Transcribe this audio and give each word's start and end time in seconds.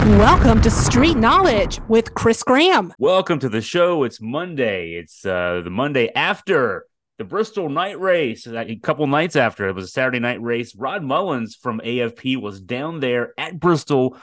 Welcome 0.00 0.62
to 0.62 0.70
Street 0.70 1.18
Knowledge 1.18 1.78
with 1.86 2.14
Chris 2.14 2.42
Graham. 2.42 2.94
Welcome 2.98 3.38
to 3.40 3.50
the 3.50 3.60
show. 3.60 4.04
It's 4.04 4.18
Monday. 4.18 4.94
It's 4.94 5.26
uh, 5.26 5.60
the 5.62 5.68
Monday 5.68 6.10
after 6.14 6.86
the 7.18 7.24
Bristol 7.24 7.68
night 7.68 8.00
race. 8.00 8.46
A 8.46 8.76
couple 8.76 9.06
nights 9.06 9.36
after 9.36 9.68
it 9.68 9.74
was 9.74 9.84
a 9.84 9.88
Saturday 9.88 10.18
night 10.18 10.40
race. 10.40 10.74
Rod 10.74 11.02
Mullins 11.02 11.54
from 11.54 11.82
AFP 11.84 12.40
was 12.40 12.62
down 12.62 13.00
there 13.00 13.34
at 13.36 13.60
Bristol 13.60 14.16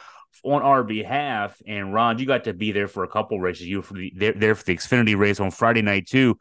on 0.43 0.63
our 0.63 0.83
behalf. 0.83 1.61
And 1.68 1.94
Rod, 1.94 2.20
you 2.20 2.25
got 2.25 2.46
to 2.46 2.55
be 2.55 2.71
there 2.71 2.88
for 2.88 3.04
a 3.04 3.07
couple 3.07 3.39
races. 3.39 3.68
You 3.68 3.82
were 3.82 3.98
the, 3.98 4.12
there, 4.16 4.34
there 4.34 4.55
for 4.55 4.64
the 4.64 4.75
Xfinity 4.75 5.16
race 5.16 5.39
on 5.39 5.52
Friday 5.52 5.84
night 5.84 6.07
too. 6.07 6.39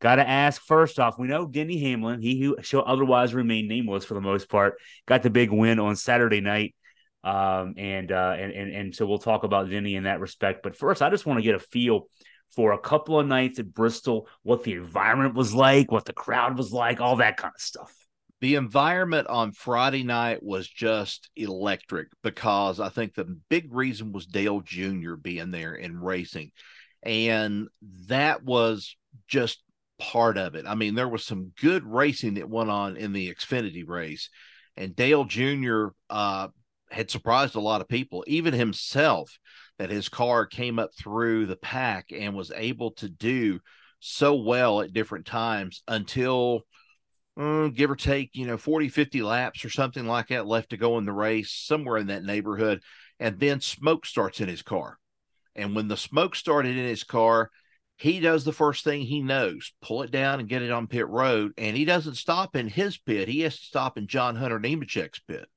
Got 0.00 0.16
to 0.16 0.28
ask 0.28 0.60
first 0.60 1.00
off, 1.00 1.18
we 1.18 1.26
know 1.26 1.46
Denny 1.46 1.80
Hamlin, 1.80 2.20
he 2.20 2.38
who 2.38 2.58
shall 2.60 2.84
otherwise 2.86 3.32
remain 3.32 3.66
nameless 3.66 4.04
for 4.04 4.12
the 4.12 4.20
most 4.20 4.50
part, 4.50 4.74
got 5.06 5.22
the 5.22 5.30
big 5.30 5.50
win 5.50 5.78
on 5.78 5.96
Saturday 5.96 6.42
night. 6.42 6.74
Um, 7.24 7.74
and, 7.78 8.12
uh, 8.12 8.36
and 8.38 8.52
and 8.52 8.70
and 8.70 8.94
so 8.94 9.06
we'll 9.06 9.18
talk 9.18 9.44
about 9.44 9.70
Denny 9.70 9.94
in 9.94 10.04
that 10.04 10.20
respect. 10.20 10.62
But 10.62 10.76
first, 10.76 11.00
I 11.00 11.08
just 11.08 11.24
want 11.24 11.38
to 11.38 11.42
get 11.42 11.54
a 11.54 11.58
feel 11.58 12.08
for 12.54 12.72
a 12.72 12.78
couple 12.78 13.18
of 13.18 13.26
nights 13.26 13.58
at 13.58 13.72
Bristol, 13.72 14.28
what 14.42 14.62
the 14.62 14.74
environment 14.74 15.34
was 15.34 15.54
like, 15.54 15.90
what 15.90 16.04
the 16.04 16.12
crowd 16.12 16.56
was 16.56 16.72
like, 16.72 17.00
all 17.00 17.16
that 17.16 17.36
kind 17.36 17.52
of 17.54 17.60
stuff. 17.60 17.92
The 18.40 18.56
environment 18.56 19.26
on 19.28 19.52
Friday 19.52 20.04
night 20.04 20.42
was 20.42 20.68
just 20.68 21.30
electric 21.34 22.08
because 22.22 22.78
I 22.78 22.90
think 22.90 23.14
the 23.14 23.38
big 23.48 23.74
reason 23.74 24.12
was 24.12 24.26
Dale 24.26 24.60
Jr. 24.60 25.14
being 25.14 25.50
there 25.50 25.74
and 25.74 26.04
racing. 26.04 26.52
And 27.02 27.68
that 28.06 28.44
was 28.44 28.96
just 29.28 29.62
part 29.98 30.36
of 30.36 30.54
it. 30.54 30.66
I 30.66 30.74
mean, 30.74 30.94
there 30.94 31.08
was 31.08 31.24
some 31.24 31.52
good 31.60 31.84
racing 31.84 32.34
that 32.34 32.48
went 32.48 32.70
on 32.70 32.96
in 32.96 33.12
the 33.12 33.34
Xfinity 33.34 33.86
race, 33.86 34.30
and 34.76 34.94
Dale 34.96 35.24
Jr. 35.24 35.88
Uh, 36.10 36.48
had 36.90 37.10
surprised 37.10 37.54
a 37.54 37.60
lot 37.60 37.80
of 37.80 37.88
people, 37.88 38.24
even 38.26 38.54
himself, 38.54 39.38
that 39.78 39.90
his 39.90 40.08
car 40.08 40.46
came 40.46 40.78
up 40.78 40.90
through 40.94 41.46
the 41.46 41.56
pack 41.56 42.06
and 42.12 42.34
was 42.34 42.52
able 42.54 42.92
to 42.92 43.08
do 43.08 43.60
so 44.00 44.34
well 44.34 44.80
at 44.80 44.92
different 44.92 45.26
times 45.26 45.82
until 45.88 46.62
mm, 47.38 47.74
give 47.74 47.90
or 47.90 47.96
take, 47.96 48.30
you 48.34 48.46
know, 48.46 48.56
40, 48.56 48.88
50 48.88 49.22
laps 49.22 49.64
or 49.64 49.70
something 49.70 50.06
like 50.06 50.28
that 50.28 50.46
left 50.46 50.70
to 50.70 50.76
go 50.76 50.98
in 50.98 51.04
the 51.04 51.12
race, 51.12 51.50
somewhere 51.50 51.98
in 51.98 52.08
that 52.08 52.24
neighborhood. 52.24 52.82
And 53.18 53.38
then 53.38 53.60
smoke 53.60 54.06
starts 54.06 54.40
in 54.40 54.48
his 54.48 54.62
car. 54.62 54.98
And 55.56 55.74
when 55.74 55.88
the 55.88 55.96
smoke 55.96 56.34
started 56.34 56.76
in 56.76 56.84
his 56.84 57.04
car, 57.04 57.50
he 57.96 58.18
does 58.18 58.44
the 58.44 58.52
first 58.52 58.82
thing 58.82 59.02
he 59.02 59.22
knows 59.22 59.72
pull 59.80 60.02
it 60.02 60.10
down 60.10 60.40
and 60.40 60.48
get 60.48 60.62
it 60.62 60.72
on 60.72 60.88
pit 60.88 61.08
road. 61.08 61.52
And 61.56 61.76
he 61.76 61.84
doesn't 61.84 62.16
stop 62.16 62.56
in 62.56 62.68
his 62.68 62.98
pit, 62.98 63.28
he 63.28 63.40
has 63.40 63.56
to 63.58 63.64
stop 63.64 63.96
in 63.96 64.06
John 64.06 64.36
Hunter 64.36 64.58
Nemechek's 64.58 65.20
pit. 65.20 65.48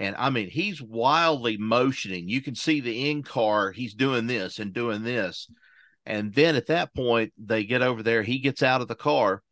And 0.00 0.16
I 0.16 0.30
mean, 0.30 0.48
he's 0.48 0.80
wildly 0.80 1.58
motioning. 1.58 2.26
You 2.26 2.40
can 2.40 2.54
see 2.54 2.80
the 2.80 3.10
in 3.10 3.22
car, 3.22 3.70
he's 3.70 3.92
doing 3.92 4.26
this 4.26 4.58
and 4.58 4.72
doing 4.72 5.02
this. 5.02 5.46
And 6.06 6.32
then 6.32 6.56
at 6.56 6.68
that 6.68 6.94
point, 6.94 7.34
they 7.36 7.64
get 7.64 7.82
over 7.82 8.02
there, 8.02 8.22
he 8.22 8.38
gets 8.38 8.62
out 8.62 8.80
of 8.80 8.88
the 8.88 8.94
car. 8.94 9.42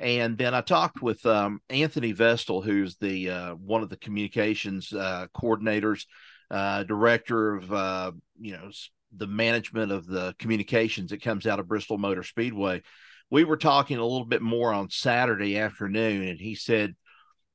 And 0.00 0.36
then 0.36 0.54
I 0.54 0.60
talked 0.60 1.00
with 1.00 1.24
um, 1.24 1.60
Anthony 1.70 2.10
Vestal, 2.10 2.62
who's 2.62 2.96
the 2.96 3.30
uh, 3.30 3.54
one 3.54 3.84
of 3.84 3.88
the 3.88 3.96
communications 3.96 4.92
uh, 4.92 5.28
coordinators, 5.32 6.06
uh, 6.50 6.82
director 6.82 7.54
of 7.54 7.72
uh, 7.72 8.10
you 8.40 8.54
know 8.54 8.70
the 9.16 9.28
management 9.28 9.92
of 9.92 10.08
the 10.08 10.34
communications 10.40 11.10
that 11.10 11.22
comes 11.22 11.46
out 11.46 11.60
of 11.60 11.68
Bristol 11.68 11.98
Motor 11.98 12.24
Speedway. 12.24 12.82
We 13.30 13.44
were 13.44 13.56
talking 13.56 13.98
a 13.98 14.04
little 14.04 14.26
bit 14.26 14.42
more 14.42 14.72
on 14.72 14.90
Saturday 14.90 15.56
afternoon, 15.56 16.26
and 16.26 16.40
he 16.40 16.56
said, 16.56 16.96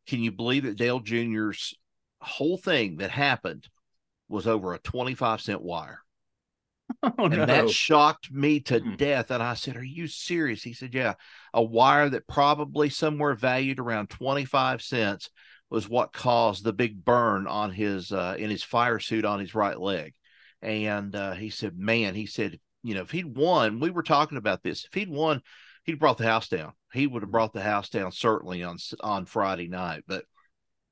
"Can 0.07 0.21
you 0.21 0.31
believe 0.31 0.63
that 0.63 0.77
Dale 0.77 1.01
Jr.'s 1.01 1.73
whole 2.21 2.57
thing 2.57 2.97
that 2.97 3.11
happened 3.11 3.67
was 4.29 4.47
over 4.47 4.73
a 4.73 4.79
25 4.79 5.41
cent 5.41 5.61
wire. 5.61 6.01
Oh, 7.03 7.25
and 7.25 7.35
no. 7.35 7.45
that 7.45 7.69
shocked 7.69 8.31
me 8.31 8.61
to 8.61 8.79
hmm. 8.79 8.95
death. 8.95 9.29
And 9.29 9.43
I 9.43 9.55
said, 9.55 9.75
Are 9.75 9.83
you 9.83 10.07
serious? 10.07 10.63
He 10.63 10.71
said, 10.71 10.93
Yeah, 10.93 11.15
a 11.53 11.61
wire 11.61 12.07
that 12.09 12.27
probably 12.27 12.89
somewhere 12.89 13.35
valued 13.35 13.79
around 13.79 14.09
25 14.09 14.81
cents 14.81 15.29
was 15.69 15.89
what 15.89 16.13
caused 16.13 16.63
the 16.63 16.71
big 16.71 17.03
burn 17.03 17.45
on 17.45 17.71
his 17.71 18.13
uh, 18.13 18.35
in 18.39 18.49
his 18.49 18.63
fire 18.63 18.99
suit 18.99 19.25
on 19.25 19.41
his 19.41 19.53
right 19.53 19.79
leg. 19.79 20.13
And 20.61 21.13
uh, 21.13 21.33
he 21.33 21.49
said, 21.49 21.77
Man, 21.77 22.15
he 22.15 22.25
said, 22.25 22.57
you 22.83 22.95
know, 22.95 23.01
if 23.01 23.11
he'd 23.11 23.35
won, 23.35 23.81
we 23.81 23.89
were 23.89 24.03
talking 24.03 24.37
about 24.37 24.63
this. 24.63 24.85
If 24.85 24.93
he'd 24.93 25.09
won, 25.09 25.41
he'd 25.83 25.99
brought 25.99 26.17
the 26.17 26.23
house 26.23 26.47
down. 26.47 26.71
He 26.93 27.05
would 27.05 27.21
have 27.21 27.27
hmm. 27.27 27.31
brought 27.31 27.53
the 27.53 27.61
house 27.61 27.89
down 27.89 28.13
certainly 28.13 28.63
on 28.63 28.77
on 29.01 29.25
Friday 29.25 29.67
night. 29.67 30.03
But 30.07 30.23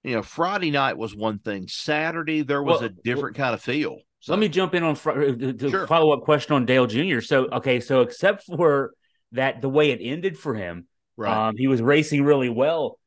you 0.06 0.16
know, 0.16 0.22
Friday 0.22 0.70
night 0.70 0.98
was 0.98 1.16
one 1.16 1.40
thing. 1.40 1.68
Saturday 1.68 2.44
there 2.44 2.62
was 2.62 2.82
well, 2.82 2.90
a 2.90 2.94
different 3.04 3.38
well, 3.38 3.46
kind 3.46 3.54
of 3.56 3.62
feel. 3.62 3.98
So. 4.20 4.34
Let 4.34 4.40
me 4.40 4.50
jump 4.50 4.76
in 4.76 4.84
on 4.84 4.96
fr- 4.96 5.12
uh, 5.12 5.36
to 5.36 5.70
sure. 5.70 5.88
follow 5.88 6.12
up 6.12 6.22
question 6.22 6.56
on 6.56 6.66
Dale 6.66 6.88
Jr. 6.88 7.22
So 7.22 7.48
okay, 7.48 7.80
so 7.80 8.02
except 8.02 8.44
for 8.46 8.94
that, 9.32 9.62
the 9.62 9.70
way 9.70 9.92
it 9.92 10.00
ended 10.02 10.38
for 10.38 10.54
him, 10.54 10.88
right? 11.18 11.50
Um, 11.50 11.56
he 11.58 11.68
was 11.68 11.82
racing 11.82 12.24
really 12.24 12.50
well. 12.50 13.00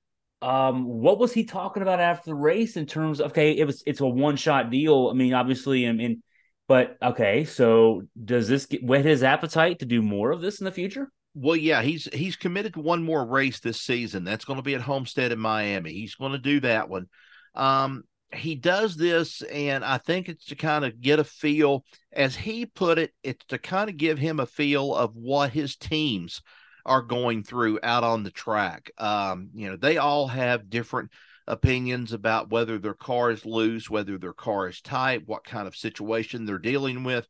Um, 0.42 0.84
what 0.84 1.18
was 1.18 1.32
he 1.32 1.44
talking 1.44 1.82
about 1.82 2.00
after 2.00 2.30
the 2.30 2.34
race 2.34 2.76
in 2.76 2.86
terms 2.86 3.20
of 3.20 3.30
okay, 3.30 3.52
it 3.52 3.64
was 3.64 3.82
it's 3.86 4.00
a 4.00 4.06
one 4.06 4.36
shot 4.36 4.70
deal. 4.70 5.08
I 5.10 5.14
mean, 5.14 5.34
obviously, 5.34 5.86
I 5.86 5.92
mean, 5.92 6.22
but 6.66 6.96
okay, 7.02 7.44
so 7.44 8.02
does 8.22 8.48
this 8.48 8.66
get, 8.66 8.84
whet 8.84 9.04
his 9.04 9.22
appetite 9.22 9.80
to 9.80 9.86
do 9.86 10.02
more 10.02 10.32
of 10.32 10.40
this 10.40 10.60
in 10.60 10.64
the 10.64 10.72
future? 10.72 11.10
Well, 11.34 11.56
yeah, 11.56 11.82
he's 11.82 12.08
he's 12.12 12.36
committed 12.36 12.74
to 12.74 12.80
one 12.80 13.02
more 13.02 13.24
race 13.24 13.60
this 13.60 13.80
season. 13.80 14.24
That's 14.24 14.44
going 14.44 14.58
to 14.58 14.62
be 14.62 14.74
at 14.74 14.80
Homestead 14.80 15.32
in 15.32 15.38
Miami. 15.38 15.92
He's 15.92 16.14
going 16.14 16.32
to 16.32 16.38
do 16.38 16.60
that 16.60 16.88
one. 16.88 17.06
Um, 17.54 18.04
he 18.32 18.54
does 18.54 18.96
this, 18.96 19.42
and 19.42 19.84
I 19.84 19.98
think 19.98 20.28
it's 20.28 20.46
to 20.46 20.56
kind 20.56 20.84
of 20.84 21.00
get 21.00 21.18
a 21.18 21.24
feel, 21.24 21.84
as 22.12 22.36
he 22.36 22.66
put 22.66 22.98
it, 22.98 23.12
it's 23.22 23.44
to 23.46 23.58
kind 23.58 23.88
of 23.88 23.96
give 23.96 24.18
him 24.18 24.40
a 24.40 24.46
feel 24.46 24.94
of 24.94 25.14
what 25.14 25.50
his 25.50 25.76
teams 25.76 26.42
are 26.84 27.02
going 27.02 27.42
through 27.42 27.78
out 27.82 28.04
on 28.04 28.22
the 28.22 28.30
track. 28.30 28.90
Um, 28.98 29.50
you 29.54 29.70
know, 29.70 29.76
they 29.76 29.98
all 29.98 30.26
have 30.28 30.70
different 30.70 31.10
opinions 31.46 32.12
about 32.12 32.50
whether 32.50 32.78
their 32.78 32.94
car 32.94 33.30
is 33.30 33.46
loose, 33.46 33.88
whether 33.88 34.18
their 34.18 34.34
car 34.34 34.68
is 34.68 34.80
tight, 34.80 35.26
what 35.26 35.44
kind 35.44 35.66
of 35.66 35.76
situation 35.76 36.44
they're 36.44 36.58
dealing 36.58 37.04
with. 37.04 37.26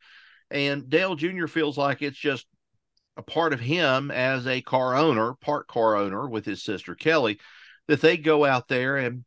And 0.50 0.88
Dale 0.88 1.14
Jr. 1.14 1.46
feels 1.46 1.78
like 1.78 2.02
it's 2.02 2.18
just 2.18 2.46
a 3.18 3.22
part 3.22 3.52
of 3.52 3.60
him 3.60 4.12
as 4.12 4.46
a 4.46 4.62
car 4.62 4.94
owner, 4.94 5.34
part 5.34 5.66
car 5.66 5.96
owner 5.96 6.28
with 6.28 6.46
his 6.46 6.62
sister 6.62 6.94
Kelly, 6.94 7.40
that 7.88 8.00
they 8.00 8.16
go 8.16 8.44
out 8.44 8.68
there 8.68 8.96
and 8.96 9.24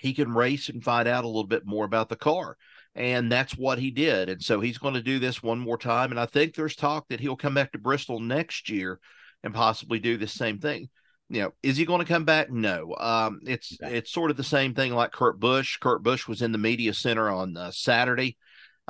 he 0.00 0.14
can 0.14 0.32
race 0.32 0.70
and 0.70 0.82
find 0.82 1.06
out 1.06 1.24
a 1.24 1.28
little 1.28 1.46
bit 1.46 1.66
more 1.66 1.84
about 1.84 2.08
the 2.08 2.16
car. 2.16 2.56
And 2.94 3.30
that's 3.30 3.56
what 3.56 3.78
he 3.78 3.90
did. 3.90 4.30
And 4.30 4.42
so 4.42 4.60
he's 4.60 4.78
going 4.78 4.94
to 4.94 5.02
do 5.02 5.18
this 5.18 5.42
one 5.42 5.58
more 5.58 5.78
time. 5.78 6.10
And 6.10 6.18
I 6.18 6.26
think 6.26 6.54
there's 6.54 6.74
talk 6.74 7.08
that 7.08 7.20
he'll 7.20 7.36
come 7.36 7.54
back 7.54 7.72
to 7.72 7.78
Bristol 7.78 8.18
next 8.18 8.70
year 8.70 8.98
and 9.42 9.54
possibly 9.54 9.98
do 9.98 10.16
the 10.16 10.26
same 10.26 10.58
thing. 10.58 10.88
You 11.28 11.42
know, 11.42 11.50
is 11.62 11.76
he 11.76 11.84
going 11.84 12.00
to 12.00 12.06
come 12.06 12.24
back? 12.24 12.50
No. 12.50 12.94
Um, 12.98 13.40
it's 13.46 13.76
it's 13.80 14.12
sort 14.12 14.30
of 14.30 14.36
the 14.36 14.44
same 14.44 14.74
thing 14.74 14.92
like 14.92 15.12
Kurt 15.12 15.40
Busch. 15.40 15.78
Kurt 15.78 16.02
Busch 16.02 16.28
was 16.28 16.42
in 16.42 16.52
the 16.52 16.58
media 16.58 16.92
center 16.92 17.30
on 17.30 17.56
uh, 17.56 17.70
Saturday 17.70 18.36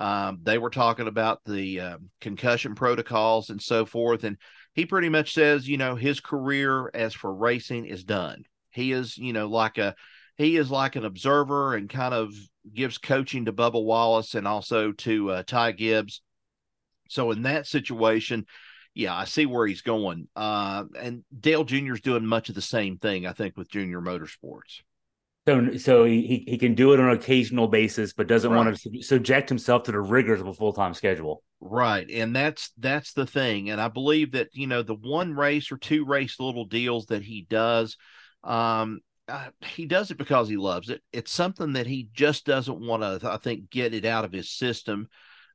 um, 0.03 0.41
they 0.43 0.59
were 0.59 0.69
talking 0.69 1.07
about 1.07 1.45
the 1.47 1.79
uh, 1.79 1.99
concussion 2.21 2.75
protocols 2.75 3.51
and 3.51 3.63
so 3.63 3.87
forth. 3.87 4.25
And 4.25 4.37
he 4.75 4.85
pretty 4.85 5.09
much 5.09 5.33
says, 5.33 5.69
you 5.69 5.77
know, 5.77 5.95
his 5.95 6.19
career 6.19 6.91
as 6.93 7.15
for 7.15 7.33
racing 7.33 7.87
is 7.87 8.03
done. 8.03 8.43
He 8.71 8.91
is, 8.91 9.17
you 9.17 9.33
know, 9.33 9.47
like 9.47 9.79
a 9.79 9.95
he 10.37 10.57
is 10.57 10.73
like 10.73 10.97
an 10.97 11.05
observer 11.05 11.77
and 11.77 11.89
kind 11.89 12.15
of 12.15 12.33
gives 12.75 12.99
coaching 12.99 13.45
to 13.45 13.53
Bubba 13.53 13.81
Wallace 13.81 14.35
and 14.35 14.49
also 14.49 14.91
to 14.91 15.31
uh, 15.31 15.43
Ty 15.45 15.73
Gibbs. 15.73 16.21
So 17.09 17.31
in 17.31 17.43
that 17.43 17.69
situation, 17.69 18.47
yeah, 18.95 19.15
I 19.15 19.25
see 19.25 19.47
where 19.47 19.69
he's 19.69 19.83
going. 19.83 20.27
Uh, 20.35 20.85
and 20.99 21.23
Dale 21.39 21.63
Jr. 21.63 21.93
is 21.93 22.01
doing 22.01 22.27
much 22.27 22.49
of 22.49 22.57
the 22.57 22.61
same 22.61 22.99
thing, 22.99 23.25
I 23.25 23.35
think, 23.35 23.57
with 23.57 23.71
Junior 23.71 24.01
Motorsports. 24.01 24.81
So, 25.47 25.77
so 25.77 26.05
he, 26.05 26.45
he 26.47 26.57
can 26.57 26.75
do 26.75 26.93
it 26.93 27.01
on 27.01 27.09
an 27.09 27.17
occasional 27.17 27.67
basis, 27.67 28.13
but 28.13 28.29
doesn't 28.29 28.51
right. 28.51 28.65
want 28.65 28.79
to 28.79 29.03
subject 29.03 29.49
himself 29.49 29.83
to 29.85 29.93
the 29.93 30.01
rigors 30.01 30.41
of 30.41 30.47
a 30.47 30.55
full 30.55 30.73
time 30.73 30.95
schedule. 30.95 31.43
Right, 31.61 32.09
and 32.11 32.35
that's 32.35 32.71
that's 32.79 33.13
the 33.13 33.27
thing. 33.27 33.71
And 33.71 33.81
I 33.81 33.89
believe 33.89 34.33
that 34.33 34.49
you 34.53 34.69
know 34.69 34.83
the 34.83 34.95
one 34.95 35.35
race 35.35 35.73
or 35.73 35.79
two 35.79 36.05
race 36.05 36.39
little 36.39 36.65
deals 36.65 37.07
that 37.07 37.25
he 37.25 37.45
does, 37.49 37.97
um, 38.45 39.01
uh, 39.27 39.49
he 39.63 39.87
does 39.87 40.13
it 40.13 40.19
because 40.19 40.49
he 40.49 40.57
loves 40.57 40.91
it. 40.91 41.03
It's 41.13 41.33
something 41.33 41.73
that 41.73 41.87
he 41.87 42.09
just 42.13 42.47
doesn't 42.47 42.81
want 42.81 43.03
to, 43.03 43.29
I 43.29 43.37
think, 43.39 43.69
get 43.69 43.95
it 43.95 44.05
out 44.05 44.25
of 44.25 44.33
his 44.33 44.51
system. 44.51 45.09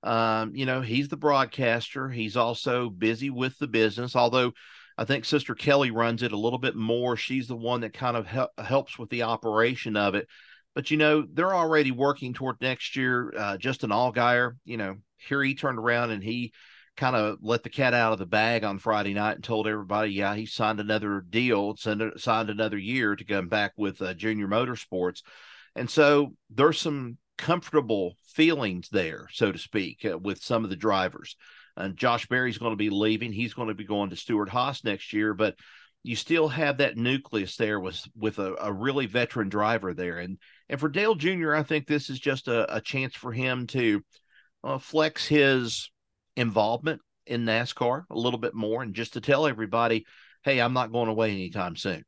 Um, 0.04 0.56
you 0.56 0.66
know, 0.66 0.82
he's 0.82 1.08
the 1.08 1.18
broadcaster. 1.18 2.10
He's 2.10 2.38
also 2.38 2.90
busy 2.90 3.30
with 3.30 3.58
the 3.58 3.68
business, 3.68 4.16
although 4.16 4.52
I 4.98 5.06
think 5.06 5.26
Sister 5.26 5.54
Kelly 5.54 5.92
runs 5.92 6.24
it 6.24 6.32
a 6.32 6.38
little 6.38 6.60
bit 6.60 6.76
more. 6.76 7.16
She's 7.16 7.48
the 7.48 7.56
one 7.56 7.82
that 7.82 7.94
kind 7.94 8.18
of 8.18 8.26
hel- 8.26 8.52
helps 8.58 8.98
with 8.98 9.10
the 9.10 9.24
operation 9.24 9.96
of 9.96 10.16
it. 10.16 10.28
But 10.74 10.92
you 10.92 10.98
know, 10.98 11.26
they're 11.32 11.56
already 11.56 11.92
working 11.92 12.34
toward 12.34 12.58
next 12.62 12.96
year. 12.96 13.34
Uh, 13.36 13.58
Justin 13.58 13.92
Allgaier, 13.92 14.54
you 14.66 14.78
know, 14.78 14.96
here 15.18 15.44
he 15.44 15.56
turned 15.56 15.80
around 15.80 16.12
and 16.12 16.24
he 16.24 16.54
kind 16.96 17.16
of 17.16 17.38
let 17.42 17.64
the 17.64 17.70
cat 17.70 17.94
out 17.94 18.14
of 18.14 18.20
the 18.20 18.26
bag 18.26 18.64
on 18.64 18.80
Friday 18.80 19.14
night 19.14 19.36
and 19.36 19.44
told 19.44 19.68
everybody, 19.68 20.12
yeah, 20.12 20.36
he 20.36 20.46
signed 20.46 20.80
another 20.80 21.24
deal, 21.30 21.76
signed 21.78 22.50
another 22.50 22.78
year 22.78 23.16
to 23.16 23.24
come 23.24 23.48
back 23.48 23.74
with 23.78 24.02
uh, 24.02 24.14
Junior 24.16 24.48
Motorsports. 24.48 25.22
And 25.76 25.90
so 25.90 26.34
there's 26.50 26.80
some 26.80 27.18
comfortable 27.38 28.18
feelings 28.28 28.90
there, 28.90 29.28
so 29.32 29.52
to 29.52 29.60
speak, 29.60 30.06
uh, 30.06 30.18
with 30.18 30.42
some 30.42 30.64
of 30.64 30.72
the 30.72 30.76
drivers. 30.76 31.36
And 31.78 31.96
Josh 31.96 32.28
Berry's 32.28 32.58
going 32.58 32.74
to 32.74 32.78
be 32.78 32.90
leaving. 32.90 33.32
He's 33.32 33.54
going 33.54 33.68
to 33.70 33.74
be 33.76 33.86
going 33.86 34.10
to 34.10 34.16
Stewart-Haas 34.16 34.84
next 34.84 35.14
year, 35.14 35.34
but 35.34 35.56
you 36.04 36.16
still 36.16 36.48
have 36.48 36.78
that 36.78 36.98
nucleus 36.98 37.56
there 37.58 37.80
with 37.80 38.02
with 38.16 38.40
a, 38.40 38.56
a 38.60 38.72
really 38.72 39.06
veteran 39.06 39.50
driver 39.50 39.94
there. 39.94 40.20
And 40.20 40.38
and 40.70 40.80
for 40.80 40.90
Dale 40.90 41.16
Jr., 41.16 41.54
I 41.56 41.64
think 41.64 41.86
this 41.86 42.10
is 42.10 42.20
just 42.20 42.48
a, 42.48 42.76
a 42.76 42.82
chance 42.82 43.16
for 43.16 43.32
him 43.32 43.68
to 43.68 44.02
uh, 44.64 44.78
flex 44.80 45.28
his 45.28 45.92
involvement 46.36 47.02
in 47.26 47.46
NASCAR 47.46 48.04
a 48.10 48.18
little 48.18 48.40
bit 48.40 48.54
more 48.54 48.82
and 48.82 48.94
just 48.94 49.14
to 49.14 49.22
tell 49.22 49.48
everybody, 49.48 50.06
hey, 50.44 50.62
I'm 50.62 50.74
not 50.74 50.92
going 50.92 51.10
away 51.10 51.32
anytime 51.32 51.76
soon. 51.76 52.04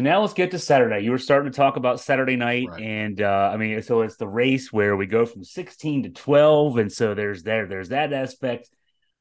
So 0.00 0.04
now 0.04 0.22
let's 0.22 0.32
get 0.32 0.50
to 0.52 0.58
Saturday. 0.58 1.00
You 1.00 1.10
were 1.10 1.18
starting 1.18 1.52
to 1.52 1.54
talk 1.54 1.76
about 1.76 2.00
Saturday 2.00 2.34
night, 2.36 2.68
Right. 2.70 2.82
and 2.82 3.20
uh, 3.20 3.50
I 3.52 3.58
mean, 3.58 3.82
so 3.82 4.00
it's 4.00 4.16
the 4.16 4.26
race 4.26 4.72
where 4.72 4.96
we 4.96 5.04
go 5.04 5.26
from 5.26 5.44
16 5.44 6.04
to 6.04 6.08
12, 6.08 6.78
and 6.78 6.90
so 6.90 7.12
there's 7.12 7.42
there 7.42 7.66
there's 7.66 7.90
that 7.90 8.10
aspect. 8.14 8.70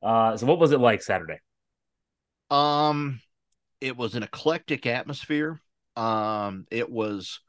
Uh, 0.02 0.38
so 0.38 0.46
what 0.46 0.58
was 0.58 0.72
it 0.72 0.80
like 0.80 1.02
Saturday? 1.02 1.42
Um, 2.50 3.20
it 3.82 3.98
was 3.98 4.16
an 4.16 4.24
eclectic 4.24 4.86
atmosphere. 4.86 5.60
Um, 5.98 6.66
it 6.72 6.90
was 6.90 7.42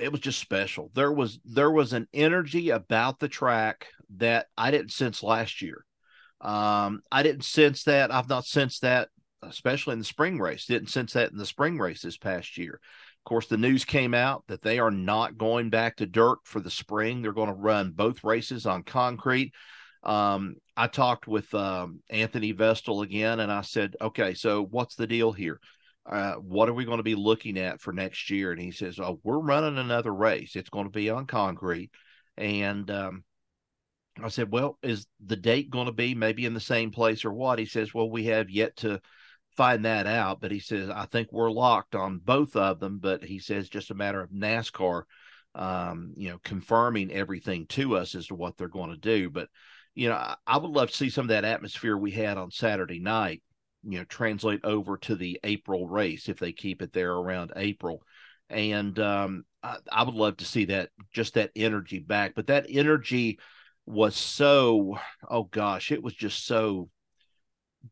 it 0.00 0.10
was 0.10 0.22
just 0.22 0.40
special. 0.40 0.90
There 0.94 1.12
was 1.12 1.40
there 1.44 1.70
was 1.70 1.92
an 1.92 2.08
energy 2.14 2.70
about 2.70 3.18
the 3.18 3.28
track 3.28 3.88
that 4.16 4.46
I 4.56 4.70
didn't 4.70 4.92
sense 4.92 5.22
last 5.22 5.60
year. 5.60 5.84
Um, 6.40 7.02
I 7.12 7.22
didn't 7.22 7.44
sense 7.44 7.84
that. 7.84 8.10
I've 8.10 8.30
not 8.30 8.46
sensed 8.46 8.80
that, 8.80 9.10
especially 9.42 9.94
in 9.94 9.98
the 9.98 10.04
spring 10.04 10.38
race. 10.38 10.66
Didn't 10.66 10.88
sense 10.88 11.12
that 11.14 11.32
in 11.32 11.38
the 11.38 11.46
spring 11.46 11.78
race 11.78 12.02
this 12.02 12.16
past 12.16 12.58
year. 12.58 12.74
Of 12.74 13.24
course, 13.24 13.46
the 13.46 13.56
news 13.56 13.84
came 13.84 14.14
out 14.14 14.44
that 14.48 14.62
they 14.62 14.78
are 14.78 14.90
not 14.90 15.36
going 15.36 15.70
back 15.70 15.96
to 15.96 16.06
dirt 16.06 16.38
for 16.44 16.60
the 16.60 16.70
spring. 16.70 17.20
They're 17.20 17.32
going 17.32 17.48
to 17.48 17.54
run 17.54 17.92
both 17.92 18.24
races 18.24 18.66
on 18.66 18.82
concrete. 18.82 19.52
Um, 20.02 20.56
I 20.76 20.86
talked 20.86 21.26
with 21.26 21.52
um, 21.54 22.00
Anthony 22.08 22.52
Vestal 22.52 23.02
again, 23.02 23.40
and 23.40 23.52
I 23.52 23.60
said, 23.60 23.96
"Okay, 24.00 24.34
so 24.34 24.64
what's 24.64 24.94
the 24.94 25.06
deal 25.06 25.32
here? 25.32 25.60
Uh, 26.10 26.34
what 26.36 26.68
are 26.68 26.74
we 26.74 26.86
going 26.86 26.98
to 26.98 27.02
be 27.02 27.14
looking 27.14 27.58
at 27.58 27.80
for 27.80 27.92
next 27.92 28.30
year?" 28.30 28.52
And 28.52 28.60
he 28.60 28.70
says, 28.70 28.98
"Oh, 28.98 29.20
we're 29.22 29.38
running 29.38 29.76
another 29.76 30.14
race. 30.14 30.56
It's 30.56 30.70
going 30.70 30.86
to 30.86 30.90
be 30.90 31.10
on 31.10 31.26
concrete." 31.26 31.90
And 32.38 32.90
um, 32.90 33.24
I 34.22 34.28
said, 34.28 34.50
"Well, 34.50 34.78
is 34.82 35.06
the 35.24 35.36
date 35.36 35.68
going 35.70 35.86
to 35.86 35.92
be 35.92 36.14
maybe 36.14 36.46
in 36.46 36.54
the 36.54 36.60
same 36.60 36.90
place 36.90 37.26
or 37.26 37.32
what?" 37.32 37.58
He 37.58 37.66
says, 37.66 37.92
"Well, 37.92 38.10
we 38.10 38.24
have 38.24 38.48
yet 38.48 38.76
to 38.76 39.02
find 39.56 39.84
that 39.84 40.06
out, 40.06 40.40
but 40.40 40.50
he 40.50 40.60
says 40.60 40.88
I 40.90 41.06
think 41.06 41.28
we're 41.32 41.50
locked 41.50 41.94
on 41.94 42.20
both 42.22 42.56
of 42.56 42.80
them. 42.80 42.98
But 42.98 43.24
he 43.24 43.38
says 43.38 43.68
just 43.68 43.90
a 43.90 43.94
matter 43.94 44.20
of 44.20 44.30
NASCAR, 44.30 45.02
um, 45.54 46.12
you 46.16 46.30
know, 46.30 46.38
confirming 46.42 47.12
everything 47.12 47.66
to 47.68 47.96
us 47.96 48.14
as 48.14 48.28
to 48.28 48.34
what 48.34 48.56
they're 48.56 48.68
going 48.68 48.90
to 48.90 48.96
do. 48.96 49.30
But 49.30 49.48
you 49.94 50.08
know, 50.08 50.14
I, 50.14 50.36
I 50.46 50.58
would 50.58 50.70
love 50.70 50.90
to 50.90 50.96
see 50.96 51.10
some 51.10 51.24
of 51.24 51.28
that 51.30 51.44
atmosphere 51.44 51.96
we 51.96 52.12
had 52.12 52.38
on 52.38 52.50
Saturday 52.50 53.00
night, 53.00 53.42
you 53.84 53.98
know, 53.98 54.04
translate 54.04 54.64
over 54.64 54.96
to 54.98 55.16
the 55.16 55.40
April 55.44 55.88
race 55.88 56.28
if 56.28 56.38
they 56.38 56.52
keep 56.52 56.82
it 56.82 56.92
there 56.92 57.12
around 57.12 57.52
April. 57.56 58.02
And 58.48 58.98
um, 58.98 59.44
I, 59.62 59.76
I 59.90 60.02
would 60.04 60.14
love 60.14 60.38
to 60.38 60.44
see 60.44 60.66
that 60.66 60.90
just 61.12 61.34
that 61.34 61.50
energy 61.56 61.98
back. 61.98 62.34
But 62.34 62.48
that 62.48 62.66
energy 62.68 63.38
was 63.86 64.16
so, 64.16 64.98
oh 65.28 65.44
gosh, 65.44 65.90
it 65.90 66.02
was 66.02 66.14
just 66.14 66.46
so 66.46 66.88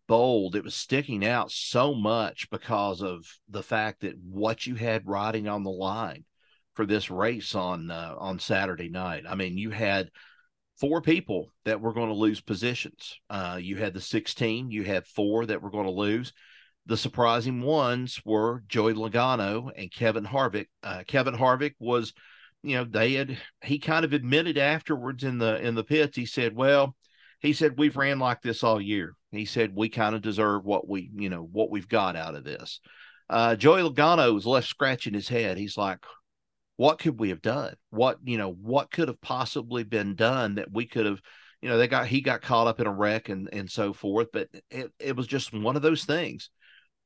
bold. 0.07 0.57
It 0.57 0.65
was 0.65 0.75
sticking 0.75 1.25
out 1.25 1.51
so 1.51 1.95
much 1.95 2.51
because 2.51 3.03
of 3.03 3.27
the 3.49 3.63
fact 3.63 4.01
that 4.01 4.19
what 4.19 4.67
you 4.67 4.75
had 4.75 5.07
riding 5.07 5.49
on 5.49 5.65
the 5.65 5.71
line 5.71 6.25
for 6.75 6.87
this 6.87 7.11
race 7.11 7.55
on 7.55 7.91
uh, 7.91 8.15
on 8.19 8.39
Saturday 8.39 8.89
night. 8.89 9.25
I 9.29 9.35
mean, 9.35 9.59
you 9.59 9.71
had 9.71 10.11
four 10.79 11.01
people 11.01 11.53
that 11.65 11.81
were 11.81 11.93
going 11.93 12.09
to 12.09 12.15
lose 12.15 12.41
positions. 12.41 13.19
Uh, 13.29 13.59
you 13.61 13.77
had 13.77 13.95
the 13.95 14.01
16, 14.01 14.71
you 14.71 14.85
had 14.85 15.07
four 15.07 15.47
that 15.47 15.61
were 15.61 15.71
going 15.71 15.87
to 15.87 15.91
lose. 15.91 16.33
The 16.87 16.97
surprising 16.97 17.61
ones 17.63 18.21
were 18.25 18.63
Joey 18.69 18.95
Logano 18.95 19.71
and 19.77 19.93
Kevin 19.93 20.25
Harvick. 20.25 20.69
Uh, 20.83 21.03
Kevin 21.07 21.35
Harvick 21.35 21.75
was, 21.79 22.15
you 22.63 22.77
know, 22.77 22.85
they 22.85 23.15
had 23.15 23.39
he 23.63 23.79
kind 23.79 24.05
of 24.05 24.13
admitted 24.13 24.57
afterwards 24.57 25.25
in 25.25 25.39
the 25.39 25.61
in 25.61 25.75
the 25.75 25.85
pits. 25.85 26.17
He 26.17 26.27
said, 26.27 26.55
"Well, 26.55 26.97
he 27.41 27.53
said 27.53 27.79
we've 27.79 27.97
ran 27.97 28.19
like 28.19 28.43
this 28.43 28.63
all 28.65 28.81
year. 28.81 29.15
He 29.31 29.45
said 29.45 29.75
we 29.75 29.89
kind 29.89 30.15
of 30.15 30.23
deserve 30.23 30.65
what 30.65 30.89
we, 30.89 31.11
you 31.15 31.29
know, 31.29 31.43
what 31.43 31.71
we've 31.71 31.89
got 31.89 32.17
out 32.17 32.35
of 32.35 32.45
this." 32.45 32.81
Uh, 33.31 33.55
Joey 33.57 33.83
Logano 33.83 34.33
was 34.33 34.47
left 34.47 34.69
scratching 34.69 35.13
his 35.13 35.29
head. 35.29 35.59
He's 35.59 35.77
like, 35.77 35.99
what 36.77 36.99
could 36.99 37.19
we 37.19 37.29
have 37.31 37.43
done? 37.43 37.75
What, 37.91 38.19
you 38.25 38.39
know, 38.39 38.53
what 38.53 38.91
could 38.91 39.09
have 39.09 39.21
possibly 39.21 39.85
been 39.85 40.15
done 40.15 40.55
that 40.55 40.73
we 40.73 40.87
could 40.87 41.07
have, 41.07 41.21
you 41.61 41.69
know, 41.69 41.77
they 41.77 41.89
got, 41.89 42.07
he 42.07 42.21
got 42.21 42.41
caught 42.41 42.69
up 42.69 42.81
in 42.81 42.87
a 42.87 42.93
wreck 42.93 43.29
and, 43.29 43.49
and 43.53 43.71
so 43.71 43.93
forth, 43.93 44.29
but 44.33 44.49
it, 44.71 44.93
it 44.99 45.17
was 45.17 45.27
just 45.27 45.53
one 45.53 45.77
of 45.77 45.83
those 45.83 46.05
things. 46.05 46.51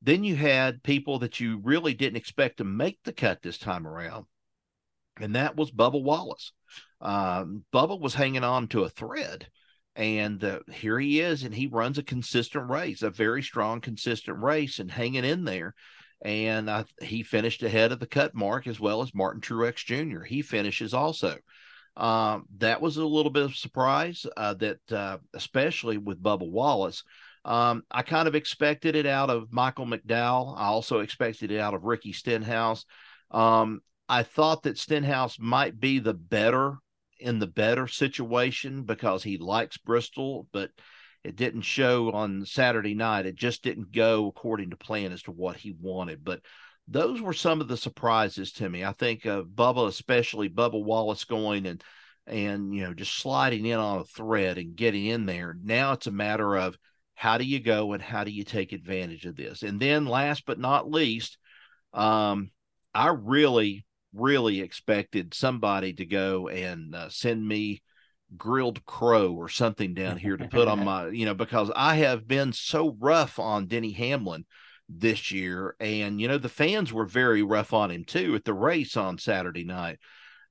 Then 0.01 0.23
you 0.23 0.35
had 0.35 0.83
people 0.83 1.19
that 1.19 1.39
you 1.39 1.59
really 1.63 1.93
didn't 1.93 2.17
expect 2.17 2.57
to 2.57 2.63
make 2.63 2.99
the 3.03 3.13
cut 3.13 3.41
this 3.41 3.57
time 3.57 3.87
around. 3.87 4.25
And 5.19 5.35
that 5.35 5.55
was 5.55 5.71
Bubba 5.71 6.01
Wallace. 6.01 6.53
Um, 7.01 7.63
Bubba 7.73 7.99
was 7.99 8.13
hanging 8.13 8.43
on 8.43 8.67
to 8.69 8.83
a 8.83 8.89
thread 8.89 9.47
and 9.95 10.43
uh, 10.43 10.59
here 10.71 10.99
he 10.99 11.19
is 11.19 11.43
and 11.43 11.53
he 11.53 11.67
runs 11.67 11.97
a 11.97 12.03
consistent 12.03 12.69
race, 12.69 13.01
a 13.01 13.09
very 13.09 13.43
strong, 13.43 13.81
consistent 13.81 14.41
race 14.41 14.79
and 14.79 14.91
hanging 14.91 15.25
in 15.25 15.43
there 15.45 15.75
and 16.23 16.85
he 17.01 17.21
finished 17.21 17.63
ahead 17.63 17.91
of 17.91 17.99
the 17.99 18.07
cut 18.07 18.33
mark 18.33 18.65
as 18.65 18.79
well 18.79 19.01
as 19.01 19.13
Martin 19.13 19.41
Truex 19.41 19.83
Jr. 19.85 20.23
He 20.23 20.41
finishes 20.41 20.93
also. 20.93 21.37
Um, 21.95 22.45
that 22.57 22.81
was 22.81 22.97
a 22.97 23.05
little 23.05 23.31
bit 23.31 23.43
of 23.43 23.55
surprise 23.55 24.25
uh, 24.37 24.53
that, 24.55 24.79
uh, 24.91 25.17
especially 25.33 25.97
with 25.97 26.23
Bubba 26.23 26.49
Wallace. 26.49 27.03
Um, 27.45 27.83
I 27.91 28.03
kind 28.03 28.27
of 28.27 28.35
expected 28.35 28.95
it 28.95 29.05
out 29.05 29.29
of 29.29 29.51
Michael 29.51 29.85
McDowell. 29.85 30.57
I 30.57 30.67
also 30.67 31.01
expected 31.01 31.51
it 31.51 31.59
out 31.59 31.73
of 31.73 31.83
Ricky 31.83 32.13
Stenhouse. 32.13 32.85
Um, 33.29 33.81
I 34.07 34.23
thought 34.23 34.63
that 34.63 34.77
Stenhouse 34.77 35.37
might 35.37 35.77
be 35.77 35.99
the 35.99 36.13
better 36.13 36.77
in 37.23 37.39
the 37.39 37.47
better 37.47 37.87
situation 37.87 38.83
because 38.83 39.23
he 39.23 39.37
likes 39.37 39.77
Bristol, 39.77 40.47
but 40.51 40.71
it 41.23 41.35
didn't 41.35 41.61
show 41.61 42.11
on 42.11 42.45
Saturday 42.45 42.93
night. 42.93 43.25
It 43.25 43.35
just 43.35 43.63
didn't 43.63 43.91
go 43.91 44.27
according 44.27 44.71
to 44.71 44.77
plan 44.77 45.11
as 45.11 45.23
to 45.23 45.31
what 45.31 45.55
he 45.55 45.73
wanted. 45.79 46.23
But 46.23 46.41
those 46.87 47.21
were 47.21 47.33
some 47.33 47.61
of 47.61 47.67
the 47.67 47.77
surprises 47.77 48.51
to 48.53 48.69
me. 48.69 48.83
I 48.83 48.91
think 48.91 49.25
uh, 49.25 49.43
Bubba, 49.43 49.87
especially 49.87 50.49
Bubba 50.49 50.83
Wallace, 50.83 51.23
going 51.23 51.65
and 51.65 51.83
and 52.25 52.73
you 52.73 52.83
know 52.83 52.93
just 52.93 53.17
sliding 53.17 53.65
in 53.65 53.79
on 53.79 53.99
a 53.99 54.05
thread 54.05 54.57
and 54.57 54.75
getting 54.75 55.05
in 55.05 55.25
there. 55.25 55.55
Now 55.61 55.93
it's 55.93 56.07
a 56.07 56.11
matter 56.11 56.57
of 56.57 56.77
how 57.15 57.37
do 57.37 57.45
you 57.45 57.59
go 57.59 57.93
and 57.93 58.01
how 58.01 58.23
do 58.23 58.31
you 58.31 58.43
take 58.43 58.73
advantage 58.73 59.25
of 59.25 59.35
this. 59.35 59.63
And 59.63 59.79
then 59.79 60.05
last 60.05 60.45
but 60.45 60.59
not 60.59 60.89
least, 60.91 61.37
um, 61.93 62.51
I 62.93 63.09
really 63.09 63.85
really 64.13 64.61
expected 64.61 65.33
somebody 65.33 65.93
to 65.93 66.05
go 66.05 66.47
and 66.47 66.95
uh, 66.95 67.09
send 67.09 67.45
me 67.45 67.81
grilled 68.37 68.85
crow 68.85 69.33
or 69.33 69.49
something 69.49 69.93
down 69.93 70.17
here 70.17 70.37
to 70.37 70.47
put 70.47 70.67
on 70.67 70.83
my, 70.85 71.07
you 71.09 71.25
know, 71.25 71.33
because 71.33 71.71
I 71.75 71.95
have 71.95 72.27
been 72.27 72.53
so 72.53 72.95
rough 72.99 73.39
on 73.39 73.67
Denny 73.67 73.91
Hamlin 73.91 74.45
this 74.89 75.31
year. 75.31 75.75
And, 75.79 76.19
you 76.19 76.27
know, 76.27 76.37
the 76.37 76.49
fans 76.49 76.91
were 76.91 77.05
very 77.05 77.43
rough 77.43 77.73
on 77.73 77.91
him 77.91 78.05
too 78.05 78.35
at 78.35 78.43
the 78.43 78.53
race 78.53 78.97
on 78.97 79.17
Saturday 79.17 79.63
night. 79.63 79.99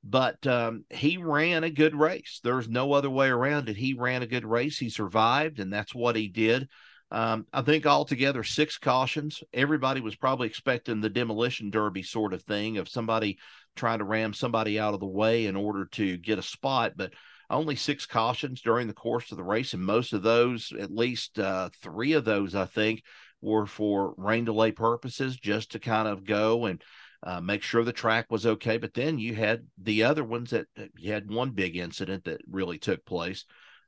But 0.04 0.44
um, 0.48 0.84
he 0.90 1.16
ran 1.16 1.62
a 1.62 1.70
good 1.70 1.94
race. 1.94 2.40
There's 2.42 2.68
no 2.68 2.92
other 2.92 3.10
way 3.10 3.28
around 3.28 3.68
it. 3.68 3.76
He 3.76 3.94
ran 3.94 4.22
a 4.22 4.26
good 4.26 4.44
race. 4.44 4.76
He 4.76 4.90
survived, 4.90 5.60
and 5.60 5.72
that's 5.72 5.94
what 5.94 6.16
he 6.16 6.26
did. 6.26 6.68
Um, 7.12 7.46
I 7.52 7.60
think 7.60 7.84
altogether 7.84 8.42
six 8.42 8.78
cautions. 8.78 9.42
Everybody 9.52 10.00
was 10.00 10.16
probably 10.16 10.48
expecting 10.48 11.02
the 11.02 11.10
demolition 11.10 11.68
derby 11.68 12.02
sort 12.02 12.32
of 12.32 12.42
thing 12.42 12.78
of 12.78 12.88
somebody 12.88 13.38
trying 13.76 13.98
to 13.98 14.06
ram 14.06 14.32
somebody 14.32 14.80
out 14.80 14.94
of 14.94 15.00
the 15.00 15.06
way 15.06 15.44
in 15.44 15.54
order 15.54 15.84
to 15.92 16.16
get 16.16 16.38
a 16.38 16.42
spot. 16.42 16.94
But 16.96 17.12
only 17.50 17.76
six 17.76 18.06
cautions 18.06 18.62
during 18.62 18.86
the 18.86 18.94
course 18.94 19.30
of 19.30 19.36
the 19.36 19.44
race, 19.44 19.74
and 19.74 19.84
most 19.84 20.14
of 20.14 20.22
those, 20.22 20.72
at 20.80 20.90
least 20.90 21.38
uh, 21.38 21.68
three 21.82 22.14
of 22.14 22.24
those, 22.24 22.54
I 22.54 22.64
think, 22.64 23.02
were 23.42 23.66
for 23.66 24.14
rain 24.16 24.46
delay 24.46 24.72
purposes, 24.72 25.36
just 25.36 25.72
to 25.72 25.78
kind 25.78 26.08
of 26.08 26.24
go 26.24 26.64
and 26.64 26.82
uh, 27.22 27.42
make 27.42 27.62
sure 27.62 27.84
the 27.84 27.92
track 27.92 28.30
was 28.30 28.46
okay. 28.46 28.78
But 28.78 28.94
then 28.94 29.18
you 29.18 29.34
had 29.34 29.66
the 29.76 30.04
other 30.04 30.24
ones 30.24 30.48
that 30.50 30.66
you 30.96 31.12
had 31.12 31.30
one 31.30 31.50
big 31.50 31.76
incident 31.76 32.24
that 32.24 32.40
really 32.50 32.78
took 32.78 33.04
place. 33.04 33.44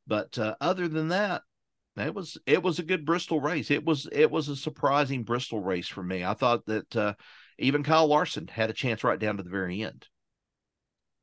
But 0.06 0.38
uh, 0.38 0.56
other 0.60 0.88
than 0.88 1.08
that, 1.08 1.40
it 1.96 2.14
was 2.14 2.38
it 2.46 2.62
was 2.62 2.78
a 2.78 2.82
good 2.82 3.04
Bristol 3.04 3.40
race. 3.40 3.70
It 3.70 3.84
was 3.84 4.08
it 4.10 4.30
was 4.30 4.48
a 4.48 4.56
surprising 4.56 5.22
Bristol 5.22 5.60
race 5.60 5.88
for 5.88 6.02
me. 6.02 6.24
I 6.24 6.34
thought 6.34 6.66
that 6.66 6.96
uh, 6.96 7.14
even 7.58 7.82
Kyle 7.82 8.06
Larson 8.06 8.48
had 8.48 8.70
a 8.70 8.74
chance 8.74 9.04
right 9.04 9.18
down 9.18 9.36
to 9.36 9.42
the 9.42 9.50
very 9.50 9.82
end. 9.82 10.06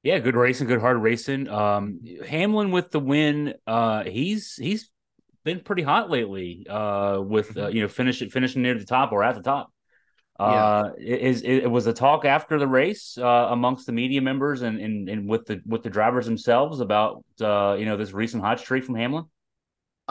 Yeah, 0.03 0.19
good 0.19 0.35
racing, 0.35 0.67
good 0.67 0.81
hard 0.81 0.97
racing. 0.97 1.47
Um, 1.47 1.99
Hamlin 2.27 2.71
with 2.71 2.91
the 2.91 2.99
win. 2.99 3.53
Uh, 3.67 4.03
he's 4.03 4.55
he's 4.55 4.89
been 5.43 5.59
pretty 5.59 5.83
hot 5.83 6.09
lately. 6.09 6.65
Uh, 6.69 7.21
with 7.21 7.57
uh, 7.57 7.67
you 7.67 7.81
know 7.81 7.87
finishing 7.87 8.29
finishing 8.29 8.61
near 8.61 8.77
the 8.77 8.85
top 8.85 9.11
or 9.11 9.23
at 9.23 9.35
the 9.35 9.41
top. 9.41 9.71
Uh, 10.39 10.89
is 10.97 11.43
it, 11.43 11.69
was 11.69 11.85
a 11.85 11.93
talk 11.93 12.25
after 12.25 12.57
the 12.57 12.67
race 12.67 13.15
uh, 13.15 13.47
amongst 13.51 13.85
the 13.85 13.91
media 13.91 14.19
members 14.19 14.63
and, 14.63 14.79
and 14.79 15.07
and 15.07 15.29
with 15.29 15.45
the 15.45 15.61
with 15.67 15.83
the 15.83 15.89
drivers 15.89 16.25
themselves 16.25 16.79
about 16.79 17.23
uh, 17.41 17.75
you 17.77 17.85
know 17.85 17.95
this 17.95 18.11
recent 18.11 18.41
hot 18.41 18.59
streak 18.59 18.83
from 18.83 18.95
Hamlin. 18.95 19.25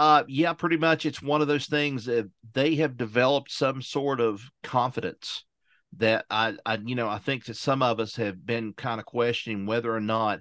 Uh, 0.00 0.24
yeah, 0.28 0.54
pretty 0.54 0.78
much. 0.78 1.04
It's 1.04 1.20
one 1.20 1.42
of 1.42 1.46
those 1.46 1.66
things 1.66 2.06
that 2.06 2.30
they 2.54 2.76
have 2.76 2.96
developed 2.96 3.50
some 3.50 3.82
sort 3.82 4.18
of 4.18 4.42
confidence 4.62 5.44
that 5.98 6.24
I, 6.30 6.54
I, 6.64 6.78
you 6.82 6.94
know, 6.94 7.06
I 7.06 7.18
think 7.18 7.44
that 7.44 7.58
some 7.58 7.82
of 7.82 8.00
us 8.00 8.16
have 8.16 8.46
been 8.46 8.72
kind 8.72 8.98
of 8.98 9.04
questioning 9.04 9.66
whether 9.66 9.94
or 9.94 10.00
not 10.00 10.40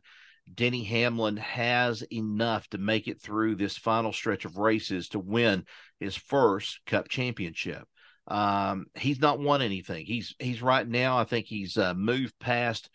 Denny 0.55 0.85
Hamlin 0.85 1.35
has 1.35 2.03
enough 2.03 2.69
to 2.69 2.77
make 2.77 3.09
it 3.09 3.21
through 3.21 3.55
this 3.55 3.75
final 3.75 4.13
stretch 4.13 4.45
of 4.45 4.55
races 4.55 5.09
to 5.09 5.19
win 5.19 5.65
his 5.99 6.15
first 6.15 6.79
Cup 6.85 7.09
championship. 7.09 7.83
Um, 8.29 8.85
he's 8.95 9.19
not 9.19 9.39
won 9.41 9.61
anything. 9.61 10.05
He's 10.05 10.35
he's 10.39 10.61
right 10.61 10.87
now. 10.87 11.17
I 11.17 11.25
think 11.25 11.47
he's 11.47 11.75
uh, 11.75 11.93
moved 11.95 12.39
past 12.39 12.89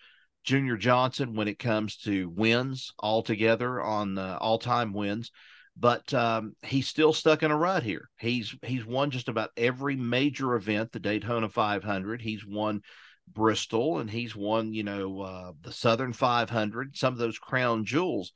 Junior 0.44 0.78
Johnson 0.78 1.34
when 1.34 1.46
it 1.46 1.58
comes 1.58 1.98
to 1.98 2.30
wins 2.30 2.94
altogether 2.98 3.82
on 3.82 4.16
uh, 4.16 4.38
all 4.40 4.58
time 4.58 4.94
wins 4.94 5.30
but 5.76 6.12
um, 6.14 6.54
he's 6.62 6.86
still 6.86 7.12
stuck 7.12 7.42
in 7.42 7.50
a 7.50 7.56
rut 7.56 7.82
here. 7.82 8.08
He's 8.18 8.54
he's 8.62 8.84
won 8.84 9.10
just 9.10 9.28
about 9.28 9.50
every 9.56 9.96
major 9.96 10.54
event, 10.54 10.92
the 10.92 11.00
Daytona 11.00 11.48
500. 11.48 12.22
He's 12.22 12.46
won 12.46 12.82
Bristol, 13.26 13.98
and 13.98 14.10
he's 14.10 14.36
won 14.36 14.72
you 14.72 14.84
know 14.84 15.20
uh, 15.20 15.52
the 15.62 15.72
Southern 15.72 16.12
500, 16.12 16.96
some 16.96 17.12
of 17.12 17.18
those 17.18 17.38
crown 17.38 17.84
jewels, 17.84 18.32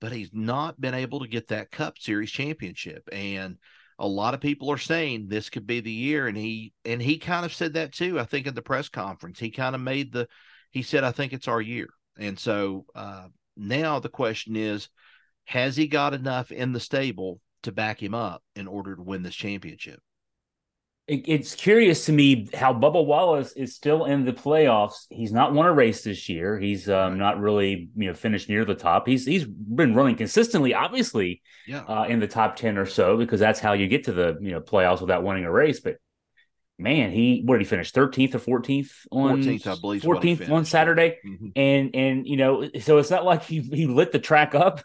but 0.00 0.12
he's 0.12 0.30
not 0.32 0.80
been 0.80 0.94
able 0.94 1.20
to 1.20 1.28
get 1.28 1.48
that 1.48 1.70
Cup 1.70 1.98
Series 1.98 2.30
championship. 2.30 3.08
And 3.12 3.58
a 3.98 4.08
lot 4.08 4.32
of 4.32 4.40
people 4.40 4.72
are 4.72 4.78
saying 4.78 5.28
this 5.28 5.50
could 5.50 5.66
be 5.66 5.80
the 5.80 5.90
year, 5.90 6.26
and 6.26 6.36
he 6.36 6.72
and 6.86 7.02
he 7.02 7.18
kind 7.18 7.44
of 7.44 7.52
said 7.52 7.74
that 7.74 7.92
too. 7.92 8.18
I 8.18 8.24
think 8.24 8.46
at 8.46 8.54
the 8.54 8.62
press 8.62 8.88
conference, 8.88 9.38
he 9.38 9.50
kind 9.50 9.74
of 9.74 9.82
made 9.82 10.12
the 10.12 10.28
he 10.70 10.82
said, 10.82 11.04
"I 11.04 11.12
think 11.12 11.34
it's 11.34 11.48
our 11.48 11.60
year." 11.60 11.88
And 12.18 12.38
so 12.38 12.86
uh, 12.94 13.28
now 13.56 13.98
the 14.00 14.08
question 14.08 14.56
is 14.56 14.88
has 15.50 15.74
he 15.76 15.88
got 15.88 16.14
enough 16.14 16.52
in 16.52 16.70
the 16.70 16.78
stable 16.78 17.40
to 17.64 17.72
back 17.72 18.00
him 18.00 18.14
up 18.14 18.40
in 18.54 18.68
order 18.68 18.94
to 18.94 19.02
win 19.02 19.24
this 19.24 19.34
championship? 19.34 19.98
It's 21.08 21.56
curious 21.56 22.06
to 22.06 22.12
me 22.12 22.48
how 22.54 22.72
Bubba 22.72 23.04
Wallace 23.04 23.52
is 23.54 23.74
still 23.74 24.04
in 24.04 24.24
the 24.24 24.32
playoffs. 24.32 25.06
He's 25.10 25.32
not 25.32 25.52
won 25.52 25.66
a 25.66 25.72
race 25.72 26.04
this 26.04 26.28
year. 26.28 26.56
He's 26.56 26.88
um, 26.88 27.18
not 27.18 27.40
really, 27.40 27.88
you 27.96 28.06
know, 28.06 28.14
finished 28.14 28.48
near 28.48 28.64
the 28.64 28.76
top. 28.76 29.08
He's 29.08 29.26
he's 29.26 29.44
been 29.44 29.92
running 29.92 30.14
consistently, 30.14 30.72
obviously, 30.72 31.42
yeah. 31.66 31.80
uh, 31.80 32.04
in 32.04 32.20
the 32.20 32.28
top 32.28 32.54
ten 32.54 32.78
or 32.78 32.86
so, 32.86 33.16
because 33.16 33.40
that's 33.40 33.58
how 33.58 33.72
you 33.72 33.88
get 33.88 34.04
to 34.04 34.12
the 34.12 34.38
you 34.40 34.52
know 34.52 34.60
playoffs 34.60 35.00
without 35.00 35.24
winning 35.24 35.46
a 35.46 35.50
race. 35.50 35.80
But 35.80 35.96
man, 36.80 37.12
he 37.12 37.42
what 37.44 37.56
did 37.56 37.62
he 37.62 37.68
finish? 37.68 37.92
Thirteenth 37.92 38.34
or 38.34 38.38
fourteenth 38.38 39.06
on 39.10 39.42
fourteenth, 39.42 39.66
I 39.66 39.76
believe. 39.80 40.02
Fourteenth 40.02 40.50
on 40.50 40.64
Saturday, 40.64 41.18
mm-hmm. 41.26 41.48
and 41.56 41.94
and 41.94 42.26
you 42.26 42.36
know, 42.36 42.68
so 42.80 42.98
it's 42.98 43.10
not 43.10 43.24
like 43.24 43.42
he 43.42 43.60
he 43.60 43.86
lit 43.86 44.12
the 44.12 44.18
track 44.18 44.54
up. 44.54 44.82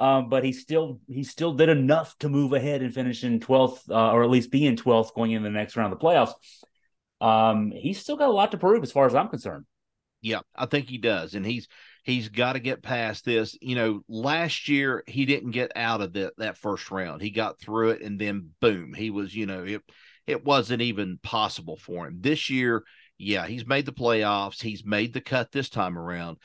Um, 0.00 0.28
but 0.28 0.44
he 0.44 0.52
still 0.52 1.00
he 1.08 1.24
still 1.24 1.54
did 1.54 1.68
enough 1.68 2.16
to 2.18 2.28
move 2.28 2.52
ahead 2.52 2.82
and 2.82 2.94
finish 2.94 3.24
in 3.24 3.40
12th 3.40 3.90
uh, 3.90 4.12
or 4.12 4.22
at 4.22 4.30
least 4.30 4.52
be 4.52 4.64
in 4.64 4.76
12th 4.76 5.12
going 5.12 5.32
in 5.32 5.42
the 5.42 5.50
next 5.50 5.76
round 5.76 5.92
of 5.92 5.98
the 5.98 6.04
playoffs. 6.04 6.34
Um, 7.20 7.72
he's 7.72 7.98
still 7.98 8.16
got 8.16 8.28
a 8.28 8.32
lot 8.32 8.52
to 8.52 8.58
prove 8.58 8.84
as 8.84 8.92
far 8.92 9.06
as 9.06 9.14
I'm 9.16 9.28
concerned. 9.28 9.64
Yeah, 10.20 10.40
I 10.54 10.66
think 10.66 10.88
he 10.88 10.98
does, 10.98 11.34
and 11.34 11.44
he's 11.44 11.68
he's 12.02 12.28
got 12.28 12.54
to 12.54 12.60
get 12.60 12.82
past 12.82 13.24
this. 13.24 13.56
You 13.60 13.76
know, 13.76 14.00
last 14.08 14.68
year 14.68 15.04
he 15.06 15.26
didn't 15.26 15.52
get 15.52 15.72
out 15.76 16.00
of 16.00 16.12
that 16.14 16.32
that 16.38 16.58
first 16.58 16.90
round. 16.90 17.20
He 17.20 17.30
got 17.30 17.60
through 17.60 17.90
it, 17.90 18.02
and 18.02 18.20
then 18.20 18.50
boom, 18.60 18.94
he 18.94 19.10
was. 19.10 19.34
You 19.34 19.46
know, 19.46 19.64
it 19.64 19.82
it 20.28 20.44
wasn't 20.44 20.82
even 20.82 21.18
possible 21.22 21.76
for 21.76 22.06
him 22.06 22.18
this 22.20 22.50
year. 22.50 22.84
Yeah, 23.18 23.46
he's 23.46 23.66
made 23.66 23.86
the 23.86 23.92
playoffs. 23.92 24.62
He's 24.62 24.84
made 24.84 25.12
the 25.12 25.20
cut 25.20 25.50
this 25.50 25.68
time 25.68 25.98
around 25.98 26.36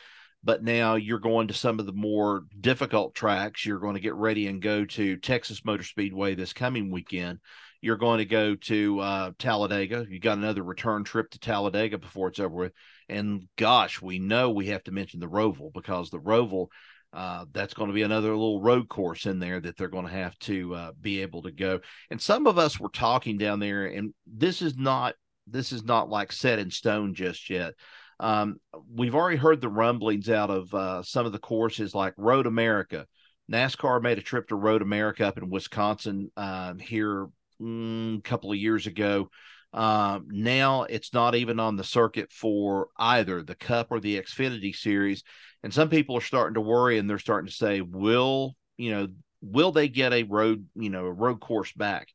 but 0.43 0.63
now 0.63 0.95
you're 0.95 1.19
going 1.19 1.47
to 1.47 1.53
some 1.53 1.79
of 1.79 1.85
the 1.85 1.93
more 1.93 2.43
difficult 2.59 3.15
tracks. 3.15 3.65
You're 3.65 3.79
going 3.79 3.95
to 3.95 4.01
get 4.01 4.15
ready 4.15 4.47
and 4.47 4.61
go 4.61 4.85
to 4.85 5.17
Texas 5.17 5.63
Motor 5.63 5.83
Speedway 5.83 6.35
this 6.35 6.53
coming 6.53 6.91
weekend. 6.91 7.39
You're 7.83 7.97
going 7.97 8.19
to 8.19 8.25
go 8.25 8.55
to 8.55 8.99
uh, 9.01 9.31
Talladega. 9.37 10.05
You 10.09 10.17
got 10.17 10.37
another 10.37 10.63
return 10.63 11.03
trip 11.03 11.29
to 11.31 11.39
Talladega 11.39 11.97
before 11.97 12.29
it's 12.29 12.39
over 12.39 12.55
with. 12.55 12.71
And 13.09 13.45
gosh, 13.57 14.01
we 14.01 14.19
know 14.19 14.51
we 14.51 14.67
have 14.67 14.85
to 14.85 14.93
mention 14.93 15.19
the 15.19 15.27
Roval 15.27 15.73
because 15.73 16.09
the 16.09 16.17
Roval, 16.17 16.67
uh, 17.11 17.43
that's 17.51 17.73
going 17.73 17.89
to 17.89 17.93
be 17.93 18.03
another 18.03 18.29
little 18.29 18.61
road 18.61 18.87
course 18.87 19.25
in 19.25 19.37
there 19.37 19.59
that 19.59 19.75
they're 19.75 19.89
going 19.89 20.05
to 20.05 20.13
have 20.13 20.39
to 20.39 20.73
uh, 20.73 20.91
be 21.01 21.23
able 21.23 21.41
to 21.41 21.51
go. 21.51 21.81
And 22.09 22.21
some 22.21 22.47
of 22.47 22.57
us 22.57 22.79
were 22.79 22.87
talking 22.87 23.37
down 23.37 23.59
there, 23.59 23.87
and 23.87 24.13
this 24.25 24.61
is 24.61 24.77
not 24.77 25.15
this 25.45 25.73
is 25.73 25.83
not 25.83 26.09
like 26.09 26.31
set 26.31 26.59
in 26.59 26.71
stone 26.71 27.13
just 27.13 27.49
yet. 27.49 27.73
Um, 28.17 28.61
we've 28.89 29.13
already 29.13 29.35
heard 29.35 29.59
the 29.59 29.67
rumblings 29.67 30.29
out 30.29 30.49
of 30.49 30.73
uh, 30.73 31.03
some 31.03 31.25
of 31.25 31.33
the 31.33 31.37
courses 31.37 31.93
like 31.93 32.13
Road 32.15 32.47
America. 32.47 33.07
NASCAR 33.51 34.01
made 34.01 34.17
a 34.17 34.21
trip 34.21 34.47
to 34.47 34.55
Road 34.55 34.81
America 34.81 35.27
up 35.27 35.37
in 35.37 35.49
Wisconsin 35.49 36.31
um, 36.37 36.79
here 36.79 37.27
mm, 37.61 38.19
a 38.19 38.21
couple 38.21 38.51
of 38.51 38.57
years 38.57 38.87
ago. 38.87 39.29
Um, 39.73 40.27
now 40.29 40.83
it's 40.83 41.13
not 41.13 41.35
even 41.35 41.59
on 41.59 41.77
the 41.77 41.83
circuit 41.83 42.31
for 42.31 42.89
either 42.97 43.41
the 43.41 43.55
Cup 43.55 43.87
or 43.89 43.99
the 43.99 44.21
Xfinity 44.21 44.75
Series, 44.75 45.23
and 45.63 45.73
some 45.73 45.89
people 45.89 46.15
are 46.17 46.21
starting 46.21 46.53
to 46.55 46.61
worry, 46.61 46.99
and 46.99 47.09
they're 47.09 47.17
starting 47.19 47.47
to 47.47 47.53
say, 47.53 47.81
"Will 47.81 48.55
you 48.77 48.91
know? 48.91 49.07
Will 49.41 49.71
they 49.71 49.89
get 49.89 50.13
a 50.13 50.23
road, 50.23 50.67
you 50.75 50.89
know, 50.89 51.05
a 51.05 51.11
road 51.11 51.39
course 51.39 51.71
back?" 51.73 52.09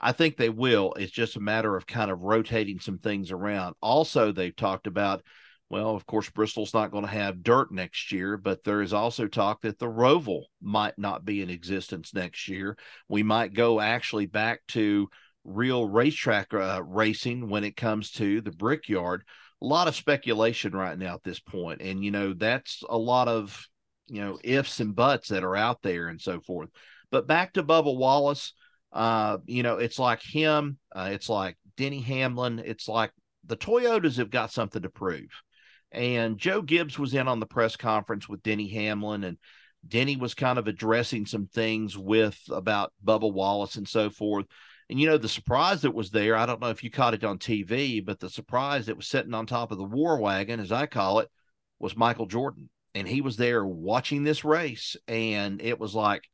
I 0.00 0.12
think 0.12 0.36
they 0.36 0.50
will. 0.50 0.92
It's 0.94 1.12
just 1.12 1.36
a 1.36 1.40
matter 1.40 1.76
of 1.76 1.86
kind 1.86 2.10
of 2.10 2.20
rotating 2.20 2.78
some 2.78 2.98
things 2.98 3.32
around. 3.32 3.74
Also, 3.82 4.30
they've 4.30 4.54
talked 4.54 4.86
about 4.86 5.24
well, 5.70 5.94
of 5.94 6.06
course, 6.06 6.30
Bristol's 6.30 6.72
not 6.72 6.90
going 6.90 7.04
to 7.04 7.10
have 7.10 7.42
dirt 7.42 7.70
next 7.70 8.10
year, 8.10 8.38
but 8.38 8.64
there 8.64 8.80
is 8.80 8.94
also 8.94 9.26
talk 9.26 9.60
that 9.62 9.78
the 9.78 9.86
Roval 9.86 10.44
might 10.62 10.98
not 10.98 11.26
be 11.26 11.42
in 11.42 11.50
existence 11.50 12.14
next 12.14 12.48
year. 12.48 12.76
We 13.08 13.22
might 13.22 13.52
go 13.52 13.78
actually 13.78 14.26
back 14.26 14.60
to 14.68 15.08
real 15.44 15.86
racetrack 15.86 16.54
uh, 16.54 16.82
racing 16.86 17.50
when 17.50 17.64
it 17.64 17.76
comes 17.76 18.12
to 18.12 18.40
the 18.40 18.50
Brickyard. 18.50 19.24
A 19.60 19.66
lot 19.66 19.88
of 19.88 19.94
speculation 19.94 20.72
right 20.72 20.98
now 20.98 21.14
at 21.14 21.24
this 21.24 21.40
point, 21.40 21.82
and 21.82 22.02
you 22.02 22.12
know 22.12 22.32
that's 22.32 22.82
a 22.88 22.96
lot 22.96 23.28
of 23.28 23.66
you 24.06 24.22
know 24.22 24.38
ifs 24.42 24.80
and 24.80 24.94
buts 24.94 25.28
that 25.28 25.44
are 25.44 25.56
out 25.56 25.82
there 25.82 26.08
and 26.08 26.20
so 26.20 26.40
forth. 26.40 26.70
But 27.10 27.26
back 27.26 27.54
to 27.54 27.62
Bubba 27.62 27.94
Wallace, 27.94 28.54
uh, 28.92 29.38
you 29.46 29.62
know, 29.62 29.78
it's 29.78 29.98
like 29.98 30.22
him, 30.22 30.78
uh, 30.94 31.10
it's 31.12 31.28
like 31.28 31.56
Denny 31.76 32.00
Hamlin, 32.00 32.62
it's 32.64 32.88
like 32.88 33.10
the 33.44 33.56
Toyotas 33.56 34.16
have 34.16 34.30
got 34.30 34.52
something 34.52 34.82
to 34.82 34.90
prove 34.90 35.28
and 35.92 36.38
Joe 36.38 36.62
Gibbs 36.62 36.98
was 36.98 37.14
in 37.14 37.28
on 37.28 37.40
the 37.40 37.46
press 37.46 37.76
conference 37.76 38.28
with 38.28 38.42
Denny 38.42 38.68
Hamlin, 38.68 39.24
and 39.24 39.38
Denny 39.86 40.16
was 40.16 40.34
kind 40.34 40.58
of 40.58 40.68
addressing 40.68 41.26
some 41.26 41.46
things 41.46 41.96
with 41.96 42.38
about 42.50 42.92
Bubba 43.04 43.32
Wallace 43.32 43.76
and 43.76 43.88
so 43.88 44.10
forth. 44.10 44.46
And 44.90 44.98
you 44.98 45.06
know, 45.06 45.18
the 45.18 45.28
surprise 45.28 45.82
that 45.82 45.94
was 45.94 46.10
there, 46.10 46.34
I 46.36 46.46
don't 46.46 46.60
know 46.60 46.70
if 46.70 46.82
you 46.82 46.90
caught 46.90 47.14
it 47.14 47.24
on 47.24 47.38
TV, 47.38 48.04
but 48.04 48.20
the 48.20 48.30
surprise 48.30 48.86
that 48.86 48.96
was 48.96 49.06
sitting 49.06 49.34
on 49.34 49.46
top 49.46 49.70
of 49.70 49.78
the 49.78 49.84
war 49.84 50.18
wagon, 50.18 50.60
as 50.60 50.72
I 50.72 50.86
call 50.86 51.20
it, 51.20 51.28
was 51.78 51.96
Michael 51.96 52.26
Jordan. 52.26 52.70
And 52.94 53.06
he 53.06 53.20
was 53.20 53.36
there 53.36 53.64
watching 53.64 54.24
this 54.24 54.44
race. 54.44 54.96
And 55.06 55.60
it 55.60 55.78
was 55.78 55.94
like, 55.94 56.24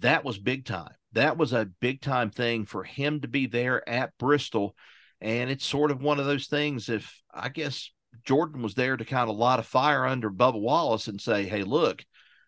that 0.00 0.24
was 0.24 0.36
big 0.38 0.64
time. 0.64 0.92
That 1.12 1.38
was 1.38 1.52
a 1.52 1.70
big 1.80 2.00
time 2.00 2.30
thing 2.30 2.66
for 2.66 2.82
him 2.82 3.20
to 3.20 3.28
be 3.28 3.46
there 3.46 3.88
at 3.88 4.18
Bristol. 4.18 4.74
And 5.20 5.48
it's 5.48 5.64
sort 5.64 5.92
of 5.92 6.02
one 6.02 6.18
of 6.18 6.26
those 6.26 6.48
things, 6.48 6.88
if 6.88 7.22
I 7.32 7.48
guess 7.48 7.90
Jordan 8.24 8.62
was 8.62 8.74
there 8.74 8.96
to 8.96 9.04
kind 9.04 9.30
of 9.30 9.36
light 9.36 9.60
a 9.60 9.62
fire 9.62 10.06
under 10.06 10.30
Bubba 10.30 10.60
Wallace 10.60 11.08
and 11.08 11.20
say, 11.20 11.44
"Hey, 11.44 11.62
look, 11.62 12.04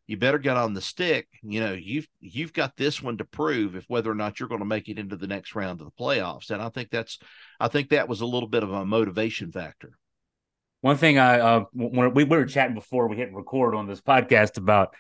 you 0.07 0.17
better 0.17 0.39
get 0.39 0.57
on 0.57 0.75
the 0.75 0.81
stick. 0.81 1.29
You 1.43 1.61
know, 1.61 1.73
you've 1.73 2.09
you've 2.21 2.53
got 2.53 2.77
this 2.77 3.03
one 3.03 3.19
to 3.19 3.25
prove 3.25 3.77
if 3.77 3.85
whether 3.89 4.11
or 4.11 4.15
not 4.15 4.41
you're 4.41 4.49
going 4.49 4.61
to 4.61 4.67
make 4.67 4.89
it 4.89 4.99
into 4.99 5.17
the 5.17 5.27
next 5.27 5.55
round 5.55 5.81
of 5.81 5.87
the 5.87 6.03
playoffs." 6.03 6.51
And 6.51 6.63
I 6.63 6.69
think 6.69 6.91
that's, 6.91 7.19
I 7.61 7.69
think 7.69 7.91
that 7.91 8.09
was 8.09 8.21
a 8.21 8.27
little 8.27 8.49
bit 8.49 8.63
of 8.63 8.73
a 8.73 8.85
motivation 8.85 9.53
factor. 9.53 9.93
One 10.81 10.97
thing 10.97 11.19
I 11.19 11.41
uh, 11.41 11.65
when 11.73 12.15
we, 12.15 12.25
we 12.25 12.37
were 12.37 12.45
chatting 12.45 12.75
before 12.75 13.09
we 13.09 13.17
hit 13.17 13.33
record 13.33 13.75
on 13.75 13.87
this 13.87 14.01
podcast 14.01 14.59
about 14.59 14.95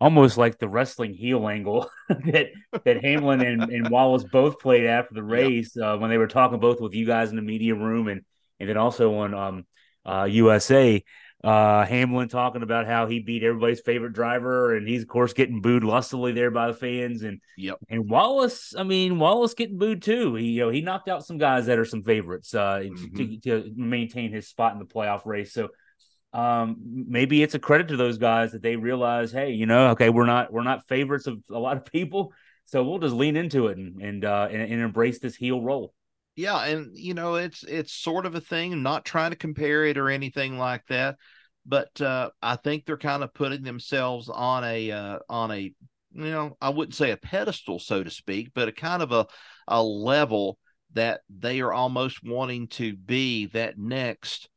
almost 0.00 0.38
like 0.38 0.58
the 0.58 0.68
wrestling 0.68 1.14
heel 1.14 1.48
angle 1.48 1.88
that 2.08 2.48
that 2.84 3.04
Hamlin 3.04 3.40
and, 3.40 3.62
and 3.62 3.90
Wallace 3.90 4.24
both 4.24 4.60
played 4.60 4.86
after 4.86 5.14
the 5.14 5.22
race 5.22 5.76
uh, 5.76 5.96
when 5.96 6.10
they 6.10 6.18
were 6.18 6.26
talking 6.26 6.60
both 6.60 6.80
with 6.80 6.94
you 6.94 7.06
guys 7.06 7.30
in 7.30 7.36
the 7.36 7.42
media 7.42 7.74
room 7.74 8.08
and 8.08 8.22
and 8.60 8.68
then 8.68 8.76
also 8.76 9.14
on 9.16 9.34
um 9.34 9.66
uh, 10.04 10.24
USA. 10.30 11.02
Uh, 11.42 11.84
Hamlin 11.84 12.28
talking 12.28 12.62
about 12.62 12.86
how 12.86 13.06
he 13.06 13.20
beat 13.20 13.42
everybody's 13.42 13.80
favorite 13.80 14.14
driver, 14.14 14.74
and 14.74 14.88
he's 14.88 15.02
of 15.02 15.08
course 15.08 15.34
getting 15.34 15.60
booed 15.60 15.84
lustily 15.84 16.32
there 16.32 16.50
by 16.50 16.68
the 16.68 16.74
fans. 16.74 17.22
And 17.22 17.40
yep. 17.58 17.76
and 17.90 18.08
Wallace, 18.08 18.74
I 18.74 18.82
mean 18.82 19.18
Wallace 19.18 19.52
getting 19.52 19.76
booed 19.76 20.00
too. 20.00 20.36
He 20.36 20.46
you 20.52 20.62
know 20.62 20.70
he 20.70 20.80
knocked 20.80 21.08
out 21.10 21.26
some 21.26 21.36
guys 21.36 21.66
that 21.66 21.78
are 21.78 21.84
some 21.84 22.02
favorites 22.02 22.54
uh, 22.54 22.78
mm-hmm. 22.84 23.16
to, 23.16 23.62
to 23.62 23.72
maintain 23.76 24.32
his 24.32 24.48
spot 24.48 24.72
in 24.72 24.78
the 24.78 24.86
playoff 24.86 25.26
race. 25.26 25.52
So 25.52 25.68
um, 26.32 26.76
maybe 26.80 27.42
it's 27.42 27.54
a 27.54 27.60
credit 27.60 27.88
to 27.88 27.96
those 27.96 28.18
guys 28.18 28.52
that 28.52 28.62
they 28.62 28.76
realize, 28.76 29.30
hey, 29.30 29.52
you 29.52 29.66
know, 29.66 29.90
okay, 29.90 30.08
we're 30.08 30.26
not 30.26 30.52
we're 30.52 30.62
not 30.62 30.88
favorites 30.88 31.26
of 31.26 31.38
a 31.50 31.58
lot 31.58 31.76
of 31.76 31.84
people, 31.84 32.32
so 32.64 32.82
we'll 32.82 32.98
just 32.98 33.14
lean 33.14 33.36
into 33.36 33.68
it 33.68 33.76
and 33.76 34.00
and 34.00 34.24
uh, 34.24 34.48
and, 34.50 34.62
and 34.62 34.80
embrace 34.80 35.18
this 35.18 35.36
heel 35.36 35.60
role. 35.60 35.92
Yeah, 36.36 36.64
and 36.64 36.96
you 36.96 37.14
know 37.14 37.36
it's 37.36 37.62
it's 37.62 37.92
sort 37.92 38.26
of 38.26 38.34
a 38.34 38.40
thing. 38.40 38.72
I'm 38.72 38.82
not 38.82 39.04
trying 39.04 39.30
to 39.30 39.36
compare 39.36 39.84
it 39.84 39.96
or 39.96 40.10
anything 40.10 40.58
like 40.58 40.84
that, 40.88 41.16
but 41.64 42.00
uh, 42.00 42.30
I 42.42 42.56
think 42.56 42.84
they're 42.84 42.96
kind 42.96 43.22
of 43.22 43.32
putting 43.34 43.62
themselves 43.62 44.28
on 44.28 44.64
a 44.64 44.90
uh, 44.90 45.18
on 45.28 45.52
a 45.52 45.60
you 45.60 45.74
know 46.12 46.56
I 46.60 46.70
wouldn't 46.70 46.96
say 46.96 47.12
a 47.12 47.16
pedestal 47.16 47.78
so 47.78 48.02
to 48.02 48.10
speak, 48.10 48.50
but 48.52 48.68
a 48.68 48.72
kind 48.72 49.02
of 49.02 49.12
a 49.12 49.26
a 49.68 49.82
level 49.82 50.58
that 50.94 51.20
they 51.28 51.60
are 51.60 51.72
almost 51.72 52.24
wanting 52.24 52.68
to 52.68 52.96
be 52.96 53.46
that 53.46 53.78
next 53.78 54.48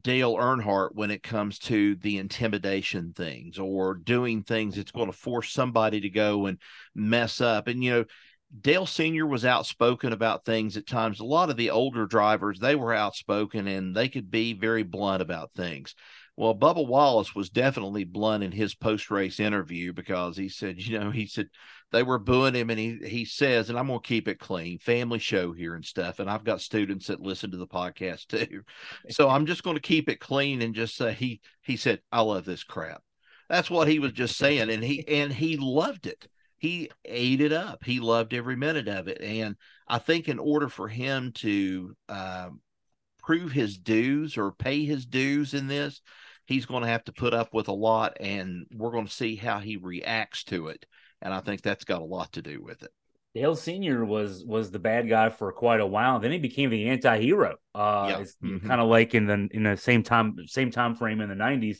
Dale 0.00 0.34
Earnhardt 0.36 0.94
when 0.94 1.10
it 1.10 1.22
comes 1.22 1.58
to 1.60 1.96
the 1.96 2.18
intimidation 2.18 3.12
things 3.12 3.58
or 3.58 3.94
doing 3.94 4.42
things 4.42 4.76
that's 4.76 4.90
going 4.90 5.10
to 5.10 5.16
force 5.16 5.52
somebody 5.52 6.00
to 6.00 6.08
go 6.08 6.46
and 6.46 6.58
mess 6.94 7.40
up. 7.40 7.68
And, 7.68 7.84
you 7.84 7.90
know, 7.90 8.04
Dale 8.60 8.86
Sr. 8.86 9.26
was 9.26 9.44
outspoken 9.44 10.12
about 10.12 10.44
things 10.44 10.76
at 10.76 10.86
times. 10.86 11.20
A 11.20 11.24
lot 11.24 11.48
of 11.48 11.56
the 11.56 11.70
older 11.70 12.06
drivers, 12.06 12.58
they 12.58 12.74
were 12.74 12.92
outspoken 12.92 13.66
and 13.66 13.96
they 13.96 14.08
could 14.08 14.30
be 14.30 14.52
very 14.52 14.82
blunt 14.82 15.22
about 15.22 15.52
things. 15.54 15.94
Well, 16.36 16.54
Bubba 16.54 16.86
Wallace 16.86 17.34
was 17.34 17.50
definitely 17.50 18.04
blunt 18.04 18.42
in 18.42 18.52
his 18.52 18.74
post 18.74 19.10
race 19.10 19.38
interview 19.38 19.92
because 19.92 20.36
he 20.36 20.48
said, 20.48 20.80
you 20.80 20.98
know, 20.98 21.10
he 21.10 21.26
said 21.26 21.48
they 21.92 22.02
were 22.02 22.18
booing 22.18 22.54
him 22.54 22.70
and 22.70 22.78
he 22.78 22.98
he 23.04 23.24
says, 23.24 23.68
and 23.68 23.78
I'm 23.78 23.86
gonna 23.86 24.00
keep 24.00 24.28
it 24.28 24.38
clean, 24.38 24.78
family 24.78 25.18
show 25.18 25.52
here 25.52 25.74
and 25.74 25.84
stuff. 25.84 26.18
And 26.18 26.30
I've 26.30 26.44
got 26.44 26.62
students 26.62 27.06
that 27.08 27.20
listen 27.20 27.50
to 27.50 27.58
the 27.58 27.66
podcast 27.66 28.26
too. 28.28 28.62
So 29.10 29.28
I'm 29.28 29.46
just 29.46 29.62
gonna 29.62 29.80
keep 29.80 30.08
it 30.08 30.20
clean 30.20 30.62
and 30.62 30.74
just 30.74 30.96
say 30.96 31.12
he 31.12 31.40
he 31.62 31.76
said, 31.76 32.00
I 32.10 32.22
love 32.22 32.44
this 32.44 32.64
crap. 32.64 33.02
That's 33.48 33.70
what 33.70 33.88
he 33.88 33.98
was 33.98 34.12
just 34.12 34.36
saying. 34.38 34.70
And 34.70 34.82
he 34.82 35.06
and 35.06 35.32
he 35.32 35.56
loved 35.58 36.06
it. 36.06 36.26
He 36.62 36.92
ate 37.04 37.40
it 37.40 37.52
up. 37.52 37.82
He 37.82 37.98
loved 37.98 38.32
every 38.32 38.54
minute 38.54 38.86
of 38.86 39.08
it. 39.08 39.20
And 39.20 39.56
I 39.88 39.98
think 39.98 40.28
in 40.28 40.38
order 40.38 40.68
for 40.68 40.86
him 40.86 41.32
to 41.38 41.96
um, 42.08 42.60
prove 43.20 43.50
his 43.50 43.76
dues 43.76 44.38
or 44.38 44.52
pay 44.52 44.84
his 44.84 45.04
dues 45.04 45.54
in 45.54 45.66
this, 45.66 46.00
he's 46.46 46.64
going 46.64 46.84
to 46.84 46.88
have 46.88 47.02
to 47.06 47.12
put 47.12 47.34
up 47.34 47.52
with 47.52 47.66
a 47.66 47.72
lot, 47.72 48.16
and 48.20 48.66
we're 48.72 48.92
going 48.92 49.08
to 49.08 49.12
see 49.12 49.34
how 49.34 49.58
he 49.58 49.76
reacts 49.76 50.44
to 50.44 50.68
it. 50.68 50.86
And 51.20 51.34
I 51.34 51.40
think 51.40 51.62
that's 51.62 51.82
got 51.82 52.00
a 52.00 52.04
lot 52.04 52.30
to 52.34 52.42
do 52.42 52.62
with 52.62 52.84
it. 52.84 52.92
Dale 53.34 53.56
Senior 53.56 54.04
was 54.04 54.44
was 54.44 54.70
the 54.70 54.78
bad 54.78 55.08
guy 55.08 55.30
for 55.30 55.50
quite 55.50 55.80
a 55.80 55.86
while. 55.86 56.20
Then 56.20 56.30
he 56.30 56.38
became 56.38 56.70
the 56.70 56.90
anti-hero. 56.90 57.56
Uh, 57.74 58.06
yeah. 58.08 58.24
Mm-hmm. 58.40 58.68
kind 58.68 58.80
of 58.80 58.86
like 58.86 59.16
in 59.16 59.26
the 59.26 59.48
in 59.50 59.64
the 59.64 59.76
same 59.76 60.04
time 60.04 60.36
same 60.46 60.70
time 60.70 60.94
frame 60.94 61.20
in 61.20 61.28
the 61.28 61.34
'90s. 61.34 61.78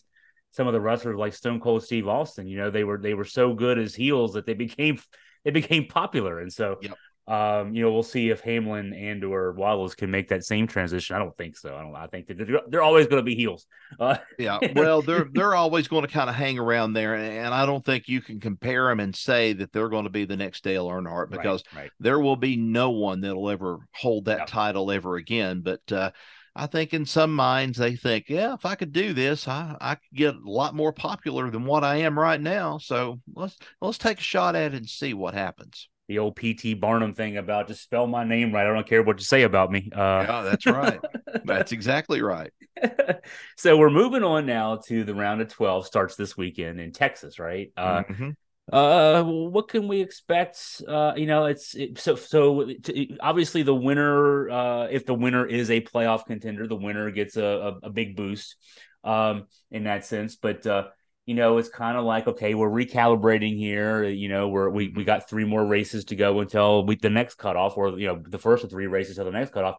Some 0.53 0.67
of 0.67 0.73
the 0.73 0.81
wrestlers 0.81 1.17
like 1.17 1.35
Stone 1.35 1.61
Cold 1.61 1.83
Steve 1.83 2.09
Austin, 2.09 2.47
you 2.47 2.57
know, 2.57 2.71
they 2.71 2.85
were 2.85 2.99
they 2.99 3.15
were 3.15 3.25
so 3.25 3.53
good 3.53 3.79
as 3.79 3.95
heels 3.95 4.35
that 4.35 4.47
they 4.47 4.55
became 4.55 4.99
they 5.45 5.51
became 5.51 5.87
popular. 5.87 6.41
And 6.41 6.53
so 6.53 6.79
yep. 6.81 6.97
Um, 7.29 7.73
you 7.73 7.83
know, 7.83 7.93
we'll 7.93 8.03
see 8.03 8.31
if 8.31 8.41
Hamlin 8.41 8.93
and 8.95 9.23
or 9.23 9.53
Wallace 9.53 9.95
can 9.95 10.11
make 10.11 10.29
that 10.29 10.45
same 10.45 10.67
transition. 10.67 11.15
I 11.15 11.21
don't 11.21 11.37
think 11.37 11.57
so. 11.57 11.77
I 11.77 11.81
don't. 11.81 11.95
I 11.95 12.09
think 12.09 12.27
that 12.27 12.37
they're, 12.37 12.61
they're 12.67 12.83
always 12.83 13.07
going 13.07 13.21
to 13.21 13.25
be 13.25 13.37
heels. 13.37 13.65
Uh, 14.01 14.17
yeah, 14.41 14.59
well, 14.75 15.03
they're 15.03 15.29
they're 15.33 15.55
always 15.55 15.87
going 15.87 16.03
to 16.03 16.13
kind 16.13 16.29
of 16.29 16.35
hang 16.35 16.59
around 16.59 16.95
there, 16.95 17.15
and 17.15 17.55
I 17.55 17.65
don't 17.65 17.85
think 17.85 18.09
you 18.09 18.21
can 18.21 18.41
compare 18.41 18.89
them 18.89 18.99
and 18.99 19.15
say 19.15 19.53
that 19.53 19.73
they're 19.73 19.89
going 19.89 20.05
to 20.05 20.11
be 20.11 20.25
the 20.25 20.37
next 20.37 20.65
Dale 20.65 20.89
Earnhardt 20.89 21.31
because 21.31 21.63
right, 21.73 21.83
right. 21.83 21.91
there 22.01 22.19
will 22.19 22.37
be 22.37 22.57
no 22.57 22.91
one 22.91 23.21
that'll 23.21 23.51
ever 23.51 23.79
hold 23.95 24.25
that 24.25 24.39
yeah. 24.39 24.45
title 24.47 24.91
ever 24.91 25.15
again. 25.15 25.61
But 25.61 25.93
uh, 25.93 26.11
I 26.55 26.67
think 26.67 26.93
in 26.93 27.07
some 27.07 27.35
minds 27.35 27.79
they 27.79 27.97
think, 27.97 28.29
yeah, 28.29 28.55
if 28.55 28.67
I 28.67 28.75
could 28.75 28.93
do 28.93 29.13
this, 29.13 29.49
I 29.49 29.77
I 29.81 29.95
could 29.95 30.15
get 30.15 30.35
a 30.35 30.51
lot 30.51 30.75
more 30.75 30.93
popular 30.93 31.51
than 31.51 31.65
what 31.65 31.85
I 31.85 31.97
am 31.97 32.19
right 32.19 32.41
now. 32.41 32.79
So 32.79 33.21
let's 33.35 33.57
let's 33.81 33.99
take 33.99 34.19
a 34.19 34.23
shot 34.23 34.55
at 34.55 34.75
it 34.75 34.77
and 34.77 34.89
see 34.89 35.15
what 35.15 35.35
happens 35.35 35.89
the 36.13 36.19
old 36.19 36.37
PT 36.37 36.79
Barnum 36.79 37.15
thing 37.15 37.39
about 37.39 37.69
just 37.69 37.83
spell 37.83 38.07
my 38.07 38.25
name 38.25 38.53
right. 38.53 38.67
I 38.67 38.73
don't 38.73 38.87
care 38.87 39.03
what 39.03 39.19
you 39.19 39.25
say 39.25 39.43
about 39.43 39.71
me. 39.71 39.91
Uh, 39.95 40.25
yeah, 40.29 40.43
that's 40.43 40.67
right. 40.67 41.01
that's 41.45 41.73
exactly 41.73 42.21
right. 42.21 42.53
so 43.57 43.79
we're 43.79 43.91
moving 43.91 44.23
on 44.23 44.45
now 44.45 44.77
to 44.89 45.05
the 45.05 45.15
round 45.15 45.41
of 45.41 45.49
12 45.49 45.87
starts 45.87 46.17
this 46.17 46.37
weekend 46.37 46.81
in 46.81 46.93
Texas, 46.93 47.39
right? 47.39 47.73
Uh, 47.77 48.03
mm-hmm. 48.03 48.31
Uh, 48.71 49.25
what 49.25 49.69
can 49.69 49.89
we 49.89 50.01
expect? 50.01 50.83
Uh, 50.87 51.13
you 51.17 51.27
know, 51.27 51.47
it's 51.47 51.75
it, 51.75 51.99
so 51.99 52.15
so. 52.15 52.65
To, 52.65 53.19
obviously, 53.19 53.63
the 53.63 53.75
winner, 53.75 54.49
uh, 54.49 54.87
if 54.91 55.05
the 55.05 55.15
winner 55.15 55.45
is 55.47 55.71
a 55.71 55.81
playoff 55.81 56.27
contender, 56.27 56.67
the 56.67 56.77
winner 56.77 57.11
gets 57.11 57.37
a, 57.37 57.45
a, 57.45 57.87
a 57.87 57.91
big 57.91 58.17
boost, 58.17 58.57
um, 59.03 59.47
in 59.71 59.85
that 59.85 60.05
sense. 60.05 60.37
But 60.37 60.65
uh, 60.67 60.89
you 61.27 61.35
know, 61.35 61.59
it's 61.59 61.69
kind 61.69 61.99
of 61.99 62.05
like, 62.05 62.29
okay, 62.29 62.55
we're 62.55 62.71
recalibrating 62.71 63.57
here. 63.57 64.05
You 64.05 64.29
know, 64.29 64.49
we're 64.49 64.71
we 64.71 64.89
we 64.95 65.05
got 65.05 65.29
three 65.29 65.45
more 65.45 65.65
races 65.65 66.05
to 66.07 66.17
go 66.17 66.39
until 66.41 66.87
we, 66.87 66.97
the 66.97 67.11
next 67.11 67.35
cutoff, 67.35 67.77
or 67.77 67.99
you 67.99 68.07
know, 68.07 68.23
the 68.25 68.39
first 68.39 68.63
of 68.63 68.71
three 68.71 68.87
races 68.87 69.17
till 69.17 69.25
the 69.25 69.33
next 69.33 69.53
cutoff. 69.53 69.77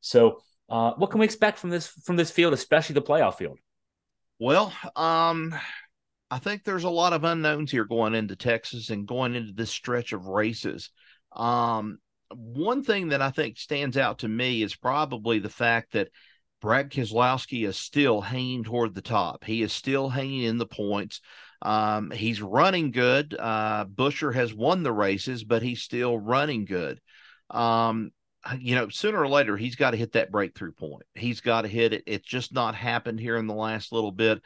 So, 0.00 0.40
uh, 0.68 0.92
what 0.96 1.10
can 1.10 1.20
we 1.20 1.24
expect 1.24 1.58
from 1.58 1.70
this 1.70 1.86
from 1.86 2.16
this 2.16 2.30
field, 2.30 2.52
especially 2.52 2.94
the 2.94 3.02
playoff 3.02 3.36
field? 3.36 3.58
Well, 4.38 4.72
um, 4.94 5.54
I 6.30 6.38
think 6.38 6.64
there's 6.64 6.84
a 6.84 6.90
lot 6.90 7.12
of 7.12 7.24
unknowns 7.24 7.70
here 7.70 7.84
going 7.84 8.14
into 8.14 8.36
Texas 8.36 8.90
and 8.90 9.06
going 9.06 9.34
into 9.34 9.52
this 9.52 9.70
stretch 9.70 10.12
of 10.12 10.26
races. 10.26 10.90
Um, 11.32 11.98
one 12.30 12.82
thing 12.82 13.08
that 13.08 13.22
I 13.22 13.30
think 13.30 13.58
stands 13.58 13.96
out 13.96 14.20
to 14.20 14.28
me 14.28 14.62
is 14.62 14.74
probably 14.74 15.38
the 15.38 15.48
fact 15.48 15.92
that 15.92 16.08
Brad 16.60 16.90
Keselowski 16.90 17.66
is 17.66 17.76
still 17.76 18.20
hanging 18.20 18.64
toward 18.64 18.94
the 18.94 19.02
top. 19.02 19.44
He 19.44 19.62
is 19.62 19.72
still 19.72 20.08
hanging 20.08 20.42
in 20.44 20.58
the 20.58 20.66
points. 20.66 21.20
Um, 21.60 22.10
he's 22.10 22.40
running 22.42 22.90
good. 22.90 23.36
Uh, 23.38 23.84
Buescher 23.84 24.34
has 24.34 24.54
won 24.54 24.82
the 24.82 24.92
races, 24.92 25.44
but 25.44 25.62
he's 25.62 25.82
still 25.82 26.18
running 26.18 26.64
good. 26.64 27.00
Um, 27.50 28.12
you 28.58 28.74
know, 28.74 28.88
sooner 28.88 29.20
or 29.20 29.28
later, 29.28 29.56
he's 29.56 29.76
got 29.76 29.92
to 29.92 29.96
hit 29.96 30.12
that 30.12 30.30
breakthrough 30.30 30.72
point. 30.72 31.04
He's 31.14 31.40
got 31.40 31.62
to 31.62 31.68
hit 31.68 31.92
it. 31.92 32.02
It's 32.06 32.26
just 32.26 32.52
not 32.52 32.74
happened 32.74 33.20
here 33.20 33.36
in 33.36 33.46
the 33.46 33.54
last 33.54 33.92
little 33.92 34.12
bit. 34.12 34.42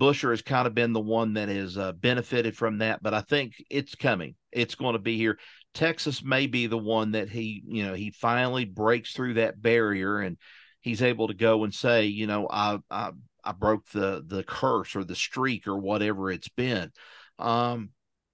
Buescher 0.00 0.30
has 0.30 0.42
kind 0.42 0.66
of 0.66 0.74
been 0.74 0.92
the 0.92 1.00
one 1.00 1.34
that 1.34 1.48
has 1.48 1.76
uh, 1.76 1.92
benefited 1.92 2.56
from 2.56 2.78
that, 2.78 3.02
but 3.02 3.12
I 3.12 3.20
think 3.20 3.54
it's 3.70 3.94
coming. 3.94 4.34
It's 4.50 4.74
going 4.74 4.94
to 4.94 4.98
be 4.98 5.16
here. 5.16 5.38
Texas 5.74 6.24
may 6.24 6.46
be 6.46 6.66
the 6.66 6.78
one 6.78 7.12
that 7.12 7.28
he, 7.28 7.62
you 7.66 7.86
know, 7.86 7.94
he 7.94 8.10
finally 8.10 8.64
breaks 8.64 9.12
through 9.12 9.34
that 9.34 9.60
barrier 9.60 10.18
and 10.18 10.38
he's 10.80 11.02
able 11.02 11.28
to 11.28 11.34
go 11.34 11.64
and 11.64 11.74
say, 11.74 12.06
you 12.06 12.26
know, 12.26 12.48
I 12.50 12.78
I, 12.90 13.10
I 13.44 13.52
broke 13.52 13.88
the 13.90 14.24
the 14.26 14.42
curse 14.42 14.96
or 14.96 15.04
the 15.04 15.14
streak 15.14 15.66
or 15.66 15.76
whatever 15.76 16.30
it's 16.30 16.48
been. 16.48 16.90
Um, 17.38 17.90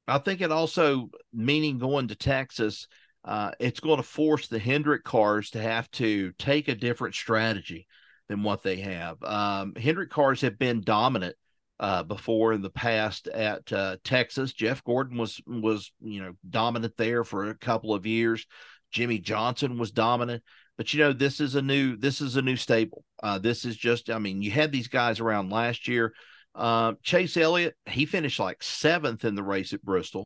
I 0.08 0.18
think 0.18 0.40
it 0.40 0.52
also 0.52 1.10
meaning 1.32 1.78
going 1.78 2.08
to 2.08 2.14
Texas, 2.14 2.86
uh, 3.24 3.50
it's 3.58 3.80
going 3.80 3.96
to 3.96 4.04
force 4.04 4.46
the 4.46 4.60
Hendrick 4.60 5.02
cars 5.02 5.50
to 5.50 5.60
have 5.60 5.90
to 5.92 6.32
take 6.38 6.68
a 6.68 6.76
different 6.76 7.16
strategy 7.16 7.86
than 8.28 8.44
what 8.44 8.62
they 8.62 8.76
have. 8.76 9.22
Um, 9.22 9.74
Hendrick 9.74 10.10
cars 10.10 10.40
have 10.42 10.58
been 10.58 10.80
dominant 10.80 11.36
uh, 11.78 12.02
before 12.02 12.52
in 12.52 12.62
the 12.62 12.70
past 12.70 13.28
at 13.28 13.72
uh, 13.72 13.96
Texas. 14.04 14.52
Jeff 14.52 14.82
Gordon 14.84 15.18
was 15.18 15.40
was 15.46 15.92
you 16.00 16.22
know 16.22 16.32
dominant 16.48 16.96
there 16.96 17.24
for 17.24 17.50
a 17.50 17.54
couple 17.54 17.94
of 17.94 18.06
years. 18.06 18.46
Jimmie 18.92 19.18
Johnson 19.18 19.78
was 19.78 19.90
dominant. 19.90 20.42
But 20.76 20.92
you 20.92 21.00
know, 21.00 21.12
this 21.12 21.40
is 21.40 21.54
a 21.54 21.62
new 21.62 21.96
this 21.96 22.20
is 22.20 22.36
a 22.36 22.42
new 22.42 22.56
stable. 22.56 23.04
Uh, 23.22 23.38
this 23.38 23.64
is 23.64 23.76
just, 23.76 24.10
I 24.10 24.18
mean, 24.18 24.42
you 24.42 24.50
had 24.50 24.72
these 24.72 24.88
guys 24.88 25.20
around 25.20 25.50
last 25.50 25.88
year. 25.88 26.12
Uh, 26.54 26.94
Chase 27.02 27.36
Elliott, 27.36 27.74
he 27.86 28.06
finished 28.06 28.40
like 28.40 28.62
seventh 28.62 29.24
in 29.24 29.34
the 29.34 29.42
race 29.42 29.72
at 29.72 29.82
Bristol. 29.82 30.24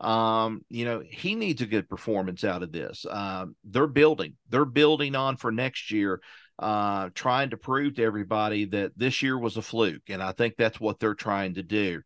Um, 0.00 0.62
you 0.70 0.86
know, 0.86 1.02
he 1.06 1.34
needs 1.34 1.60
a 1.60 1.66
good 1.66 1.88
performance 1.88 2.44
out 2.44 2.62
of 2.62 2.72
this. 2.72 3.04
Uh, 3.08 3.46
they're 3.64 3.86
building, 3.86 4.34
they're 4.48 4.64
building 4.64 5.14
on 5.14 5.36
for 5.36 5.52
next 5.52 5.90
year, 5.90 6.20
uh, 6.60 7.08
trying 7.14 7.50
to 7.50 7.56
prove 7.56 7.94
to 7.94 8.04
everybody 8.04 8.66
that 8.66 8.92
this 8.96 9.22
year 9.22 9.38
was 9.38 9.56
a 9.56 9.62
fluke. 9.62 10.10
And 10.10 10.22
I 10.22 10.32
think 10.32 10.54
that's 10.56 10.78
what 10.78 11.00
they're 11.00 11.14
trying 11.14 11.54
to 11.54 11.62
do. 11.62 12.02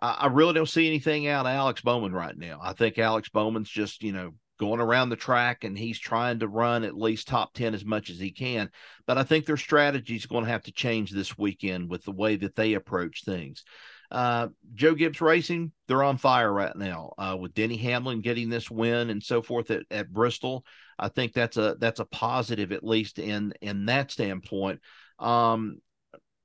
I, 0.00 0.12
I 0.12 0.26
really 0.28 0.54
don't 0.54 0.68
see 0.68 0.86
anything 0.86 1.28
out 1.28 1.44
of 1.46 1.52
Alex 1.52 1.82
Bowman 1.82 2.12
right 2.12 2.36
now. 2.36 2.60
I 2.62 2.72
think 2.72 2.98
Alex 2.98 3.28
Bowman's 3.28 3.68
just, 3.68 4.02
you 4.02 4.12
know, 4.12 4.32
going 4.58 4.80
around 4.80 5.10
the 5.10 5.16
track 5.16 5.64
and 5.64 5.76
he's 5.76 5.98
trying 5.98 6.38
to 6.38 6.48
run 6.48 6.84
at 6.84 6.96
least 6.96 7.28
top 7.28 7.52
10 7.54 7.74
as 7.74 7.84
much 7.84 8.10
as 8.10 8.18
he 8.18 8.30
can. 8.30 8.70
But 9.06 9.18
I 9.18 9.22
think 9.22 9.44
their 9.44 9.58
strategy 9.58 10.16
is 10.16 10.26
going 10.26 10.44
to 10.44 10.50
have 10.50 10.64
to 10.64 10.72
change 10.72 11.10
this 11.10 11.36
weekend 11.36 11.90
with 11.90 12.04
the 12.04 12.12
way 12.12 12.36
that 12.36 12.56
they 12.56 12.74
approach 12.74 13.22
things. 13.24 13.64
Uh, 14.10 14.48
Joe 14.74 14.94
Gibbs 14.94 15.20
Racing, 15.20 15.72
they're 15.86 16.02
on 16.02 16.16
fire 16.16 16.52
right 16.52 16.74
now 16.74 17.12
uh, 17.16 17.36
with 17.38 17.54
Denny 17.54 17.76
Hamlin 17.76 18.22
getting 18.22 18.48
this 18.48 18.70
win 18.70 19.08
and 19.08 19.22
so 19.22 19.40
forth 19.40 19.70
at, 19.70 19.84
at 19.90 20.12
Bristol. 20.12 20.64
I 21.00 21.08
think 21.08 21.32
that's 21.32 21.56
a 21.56 21.76
that's 21.78 22.00
a 22.00 22.04
positive 22.04 22.72
at 22.72 22.84
least 22.84 23.18
in 23.18 23.54
in 23.60 23.86
that 23.86 24.10
standpoint. 24.10 24.80
Um, 25.18 25.80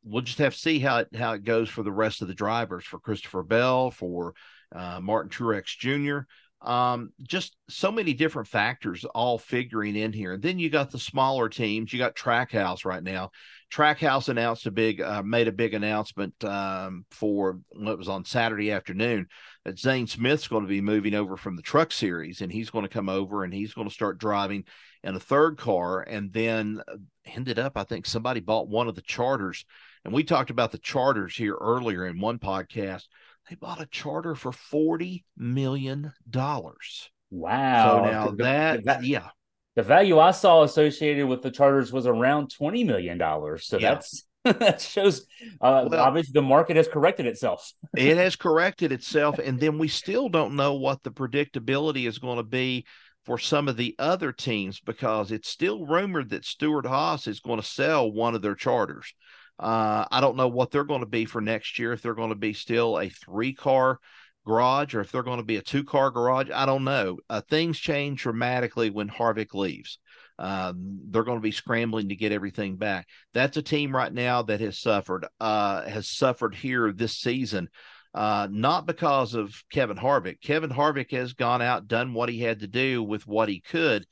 we'll 0.03 0.21
just 0.21 0.37
have 0.37 0.53
to 0.53 0.59
see 0.59 0.79
how 0.79 0.99
it 0.99 1.09
how 1.15 1.33
it 1.33 1.43
goes 1.43 1.69
for 1.69 1.83
the 1.83 1.91
rest 1.91 2.21
of 2.21 2.27
the 2.27 2.33
drivers 2.33 2.85
for 2.85 2.99
Christopher 2.99 3.43
Bell 3.43 3.91
for 3.91 4.33
uh, 4.73 4.99
Martin 5.01 5.29
Truex 5.29 5.77
Jr. 5.77 6.25
Um, 6.65 7.11
just 7.21 7.55
so 7.69 7.91
many 7.91 8.13
different 8.13 8.47
factors 8.47 9.05
all 9.13 9.37
figuring 9.37 9.95
in 9.95 10.11
here. 10.11 10.33
And 10.33 10.41
then 10.41 10.57
you 10.57 10.71
got 10.71 10.89
the 10.89 10.97
smaller 10.97 11.47
teams. 11.47 11.93
You 11.93 11.99
got 11.99 12.15
Trackhouse 12.15 12.85
right 12.85 13.03
now. 13.03 13.29
Trackhouse 13.71 14.29
announced 14.29 14.65
a 14.65 14.71
big, 14.71 14.99
uh, 14.99 15.21
made 15.21 15.47
a 15.47 15.51
big 15.51 15.75
announcement 15.75 16.33
um, 16.43 17.05
for 17.11 17.59
what 17.69 17.99
was 17.99 18.09
on 18.09 18.25
Saturday 18.25 18.71
afternoon 18.71 19.27
that 19.63 19.77
Zane 19.77 20.07
Smith's 20.07 20.47
going 20.47 20.63
to 20.63 20.69
be 20.69 20.81
moving 20.81 21.13
over 21.13 21.37
from 21.37 21.55
the 21.55 21.61
Truck 21.61 21.91
Series, 21.91 22.41
and 22.41 22.51
he's 22.51 22.71
going 22.71 22.83
to 22.83 22.89
come 22.89 23.09
over 23.09 23.43
and 23.43 23.53
he's 23.53 23.73
going 23.73 23.87
to 23.87 23.93
start 23.93 24.17
driving 24.17 24.63
in 25.03 25.15
a 25.15 25.19
third 25.19 25.57
car. 25.57 26.01
And 26.01 26.33
then 26.33 26.81
uh, 26.87 26.95
ended 27.25 27.59
up, 27.59 27.77
I 27.77 27.83
think 27.83 28.07
somebody 28.07 28.39
bought 28.39 28.69
one 28.69 28.87
of 28.87 28.95
the 28.95 29.01
charters, 29.03 29.65
and 30.03 30.13
we 30.13 30.23
talked 30.23 30.49
about 30.49 30.71
the 30.71 30.79
charters 30.79 31.35
here 31.35 31.57
earlier 31.59 32.07
in 32.07 32.19
one 32.19 32.39
podcast 32.39 33.03
they 33.49 33.55
bought 33.55 33.81
a 33.81 33.85
charter 33.85 34.35
for 34.35 34.51
$40 34.51 35.23
million. 35.37 36.11
Wow. 36.33 38.03
So 38.03 38.11
now 38.11 38.27
the, 38.29 38.43
that, 38.43 38.83
the, 38.83 39.07
yeah. 39.07 39.27
The 39.75 39.83
value 39.83 40.19
I 40.19 40.31
saw 40.31 40.63
associated 40.63 41.27
with 41.27 41.41
the 41.41 41.51
charters 41.51 41.91
was 41.91 42.07
around 42.07 42.51
$20 42.59 42.85
million. 42.85 43.19
So 43.59 43.77
yeah. 43.77 43.93
that's 43.95 44.25
that 44.45 44.79
shows 44.79 45.25
uh, 45.59 45.87
well, 45.89 45.99
obviously 45.99 46.31
the 46.31 46.41
market 46.41 46.75
has 46.77 46.87
corrected 46.87 47.25
itself. 47.25 47.73
it 47.97 48.15
has 48.15 48.35
corrected 48.35 48.91
itself. 48.91 49.39
And 49.39 49.59
then 49.59 49.79
we 49.79 49.87
still 49.87 50.29
don't 50.29 50.55
know 50.55 50.75
what 50.75 51.01
the 51.03 51.11
predictability 51.11 52.07
is 52.07 52.19
going 52.19 52.37
to 52.37 52.43
be 52.43 52.85
for 53.25 53.39
some 53.39 53.67
of 53.67 53.75
the 53.75 53.95
other 53.97 54.31
teams 54.31 54.79
because 54.79 55.31
it's 55.31 55.49
still 55.49 55.85
rumored 55.85 56.29
that 56.29 56.45
Stewart-Haas 56.45 57.25
is 57.25 57.39
going 57.39 57.59
to 57.59 57.65
sell 57.65 58.11
one 58.11 58.35
of 58.35 58.43
their 58.43 58.53
charters. 58.53 59.13
Uh, 59.59 60.05
I 60.11 60.21
don't 60.21 60.37
know 60.37 60.47
what 60.47 60.71
they're 60.71 60.83
going 60.83 61.01
to 61.01 61.05
be 61.05 61.25
for 61.25 61.41
next 61.41 61.79
year. 61.79 61.93
If 61.93 62.01
they're 62.01 62.13
going 62.13 62.29
to 62.29 62.35
be 62.35 62.53
still 62.53 62.99
a 62.99 63.09
three 63.09 63.53
car 63.53 63.99
garage 64.45 64.93
or 64.93 65.01
if 65.01 65.11
they're 65.11 65.23
going 65.23 65.39
to 65.39 65.45
be 65.45 65.57
a 65.57 65.61
two 65.61 65.83
car 65.83 66.11
garage, 66.11 66.49
I 66.53 66.65
don't 66.65 66.83
know. 66.83 67.19
Uh, 67.29 67.41
things 67.41 67.79
change 67.79 68.23
dramatically 68.23 68.89
when 68.89 69.09
Harvick 69.09 69.53
leaves. 69.53 69.99
Um, 70.37 70.99
they're 71.09 71.23
going 71.23 71.37
to 71.37 71.43
be 71.43 71.51
scrambling 71.51 72.09
to 72.09 72.15
get 72.15 72.33
everything 72.33 72.75
back. 72.75 73.07
That's 73.33 73.57
a 73.57 73.61
team 73.61 73.95
right 73.95 74.13
now 74.13 74.41
that 74.43 74.59
has 74.59 74.77
suffered, 74.77 75.25
uh, 75.39 75.83
has 75.83 76.09
suffered 76.09 76.53
here 76.53 76.91
this 76.91 77.17
season. 77.17 77.69
Uh, 78.13 78.47
not 78.49 78.85
because 78.85 79.33
of 79.33 79.53
Kevin 79.71 79.97
Harvick. 79.97 80.41
Kevin 80.41 80.69
Harvick 80.69 81.11
has 81.11 81.33
gone 81.33 81.61
out, 81.61 81.87
done 81.87 82.13
what 82.13 82.29
he 82.29 82.39
had 82.39 82.59
to 82.59 82.67
do 82.67 83.03
with 83.03 83.27
what 83.27 83.49
he 83.49 83.59
could, 83.59 84.05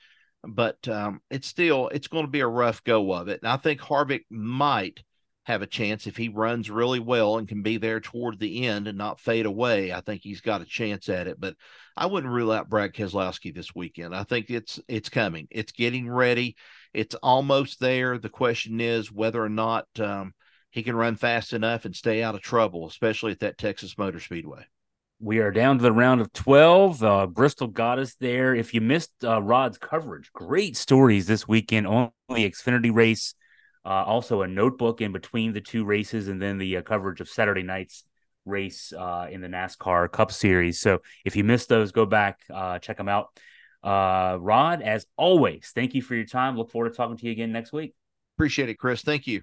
but 0.43 0.85
um, 0.89 1.21
it's 1.29 1.47
still 1.47 1.87
it's 1.87 2.09
going 2.09 2.25
to 2.25 2.31
be 2.31 2.41
a 2.41 2.47
rough 2.47 2.83
go 2.83 3.13
of 3.13 3.29
it. 3.29 3.39
And 3.41 3.49
I 3.49 3.55
think 3.55 3.79
Harvick 3.79 4.23
might 4.29 5.01
have 5.45 5.61
a 5.61 5.67
chance 5.67 6.07
if 6.07 6.15
he 6.15 6.29
runs 6.29 6.69
really 6.69 6.99
well 6.99 7.37
and 7.37 7.47
can 7.47 7.61
be 7.61 7.77
there 7.77 7.99
toward 7.99 8.39
the 8.39 8.65
end 8.65 8.87
and 8.87 8.97
not 8.97 9.19
fade 9.19 9.45
away. 9.45 9.91
I 9.91 9.99
think 9.99 10.21
he's 10.23 10.41
got 10.41 10.61
a 10.61 10.65
chance 10.65 11.09
at 11.09 11.27
it, 11.27 11.39
but 11.39 11.55
I 11.97 12.05
wouldn't 12.05 12.31
rule 12.31 12.51
out 12.51 12.69
Brad 12.69 12.93
Keselowski 12.93 13.53
this 13.53 13.75
weekend. 13.75 14.15
I 14.15 14.23
think 14.23 14.49
it's 14.49 14.79
it's 14.87 15.09
coming. 15.09 15.47
It's 15.51 15.73
getting 15.73 16.09
ready. 16.09 16.55
It's 16.93 17.15
almost 17.15 17.79
there. 17.79 18.17
The 18.17 18.29
question 18.29 18.79
is 18.79 19.11
whether 19.11 19.43
or 19.43 19.49
not 19.49 19.85
um, 19.99 20.33
he 20.71 20.81
can 20.81 20.95
run 20.95 21.15
fast 21.15 21.51
enough 21.51 21.85
and 21.85 21.95
stay 21.95 22.23
out 22.23 22.35
of 22.35 22.41
trouble, 22.41 22.87
especially 22.87 23.33
at 23.33 23.39
that 23.41 23.57
Texas 23.57 23.97
Motor 23.97 24.21
Speedway. 24.21 24.65
We 25.19 25.39
are 25.39 25.51
down 25.51 25.77
to 25.77 25.83
the 25.83 25.91
round 25.91 26.19
of 26.19 26.33
12. 26.33 27.03
Uh, 27.03 27.27
Bristol 27.27 27.67
got 27.67 27.99
us 27.99 28.15
there. 28.15 28.55
If 28.55 28.73
you 28.73 28.81
missed 28.81 29.11
uh, 29.23 29.41
Rod's 29.41 29.77
coverage, 29.77 30.31
great 30.33 30.75
stories 30.75 31.27
this 31.27 31.47
weekend 31.47 31.87
on 31.87 32.11
the 32.29 32.49
Xfinity 32.49 32.93
race 32.93 33.35
uh, 33.85 34.03
also, 34.05 34.41
a 34.41 34.47
notebook 34.47 35.01
in 35.01 35.11
between 35.11 35.53
the 35.53 35.61
two 35.61 35.83
races, 35.83 36.27
and 36.27 36.41
then 36.41 36.57
the 36.57 36.77
uh, 36.77 36.81
coverage 36.81 37.21
of 37.21 37.27
Saturday 37.27 37.63
night's 37.63 38.05
race 38.45 38.93
uh, 38.93 39.27
in 39.29 39.41
the 39.41 39.47
NASCAR 39.47 40.11
Cup 40.11 40.31
Series. 40.31 40.79
So, 40.79 40.99
if 41.25 41.35
you 41.35 41.43
missed 41.43 41.69
those, 41.69 41.91
go 41.91 42.05
back, 42.05 42.39
uh, 42.53 42.79
check 42.79 42.97
them 42.97 43.09
out. 43.09 43.27
Uh, 43.83 44.37
Rod, 44.39 44.81
as 44.81 45.05
always, 45.17 45.71
thank 45.75 45.93
you 45.93 46.01
for 46.01 46.15
your 46.15 46.25
time. 46.25 46.57
Look 46.57 46.71
forward 46.71 46.89
to 46.89 46.95
talking 46.95 47.17
to 47.17 47.25
you 47.25 47.33
again 47.33 47.51
next 47.51 47.73
week. 47.73 47.93
Appreciate 48.37 48.69
it, 48.69 48.75
Chris. 48.75 49.01
Thank 49.01 49.27
you. 49.27 49.41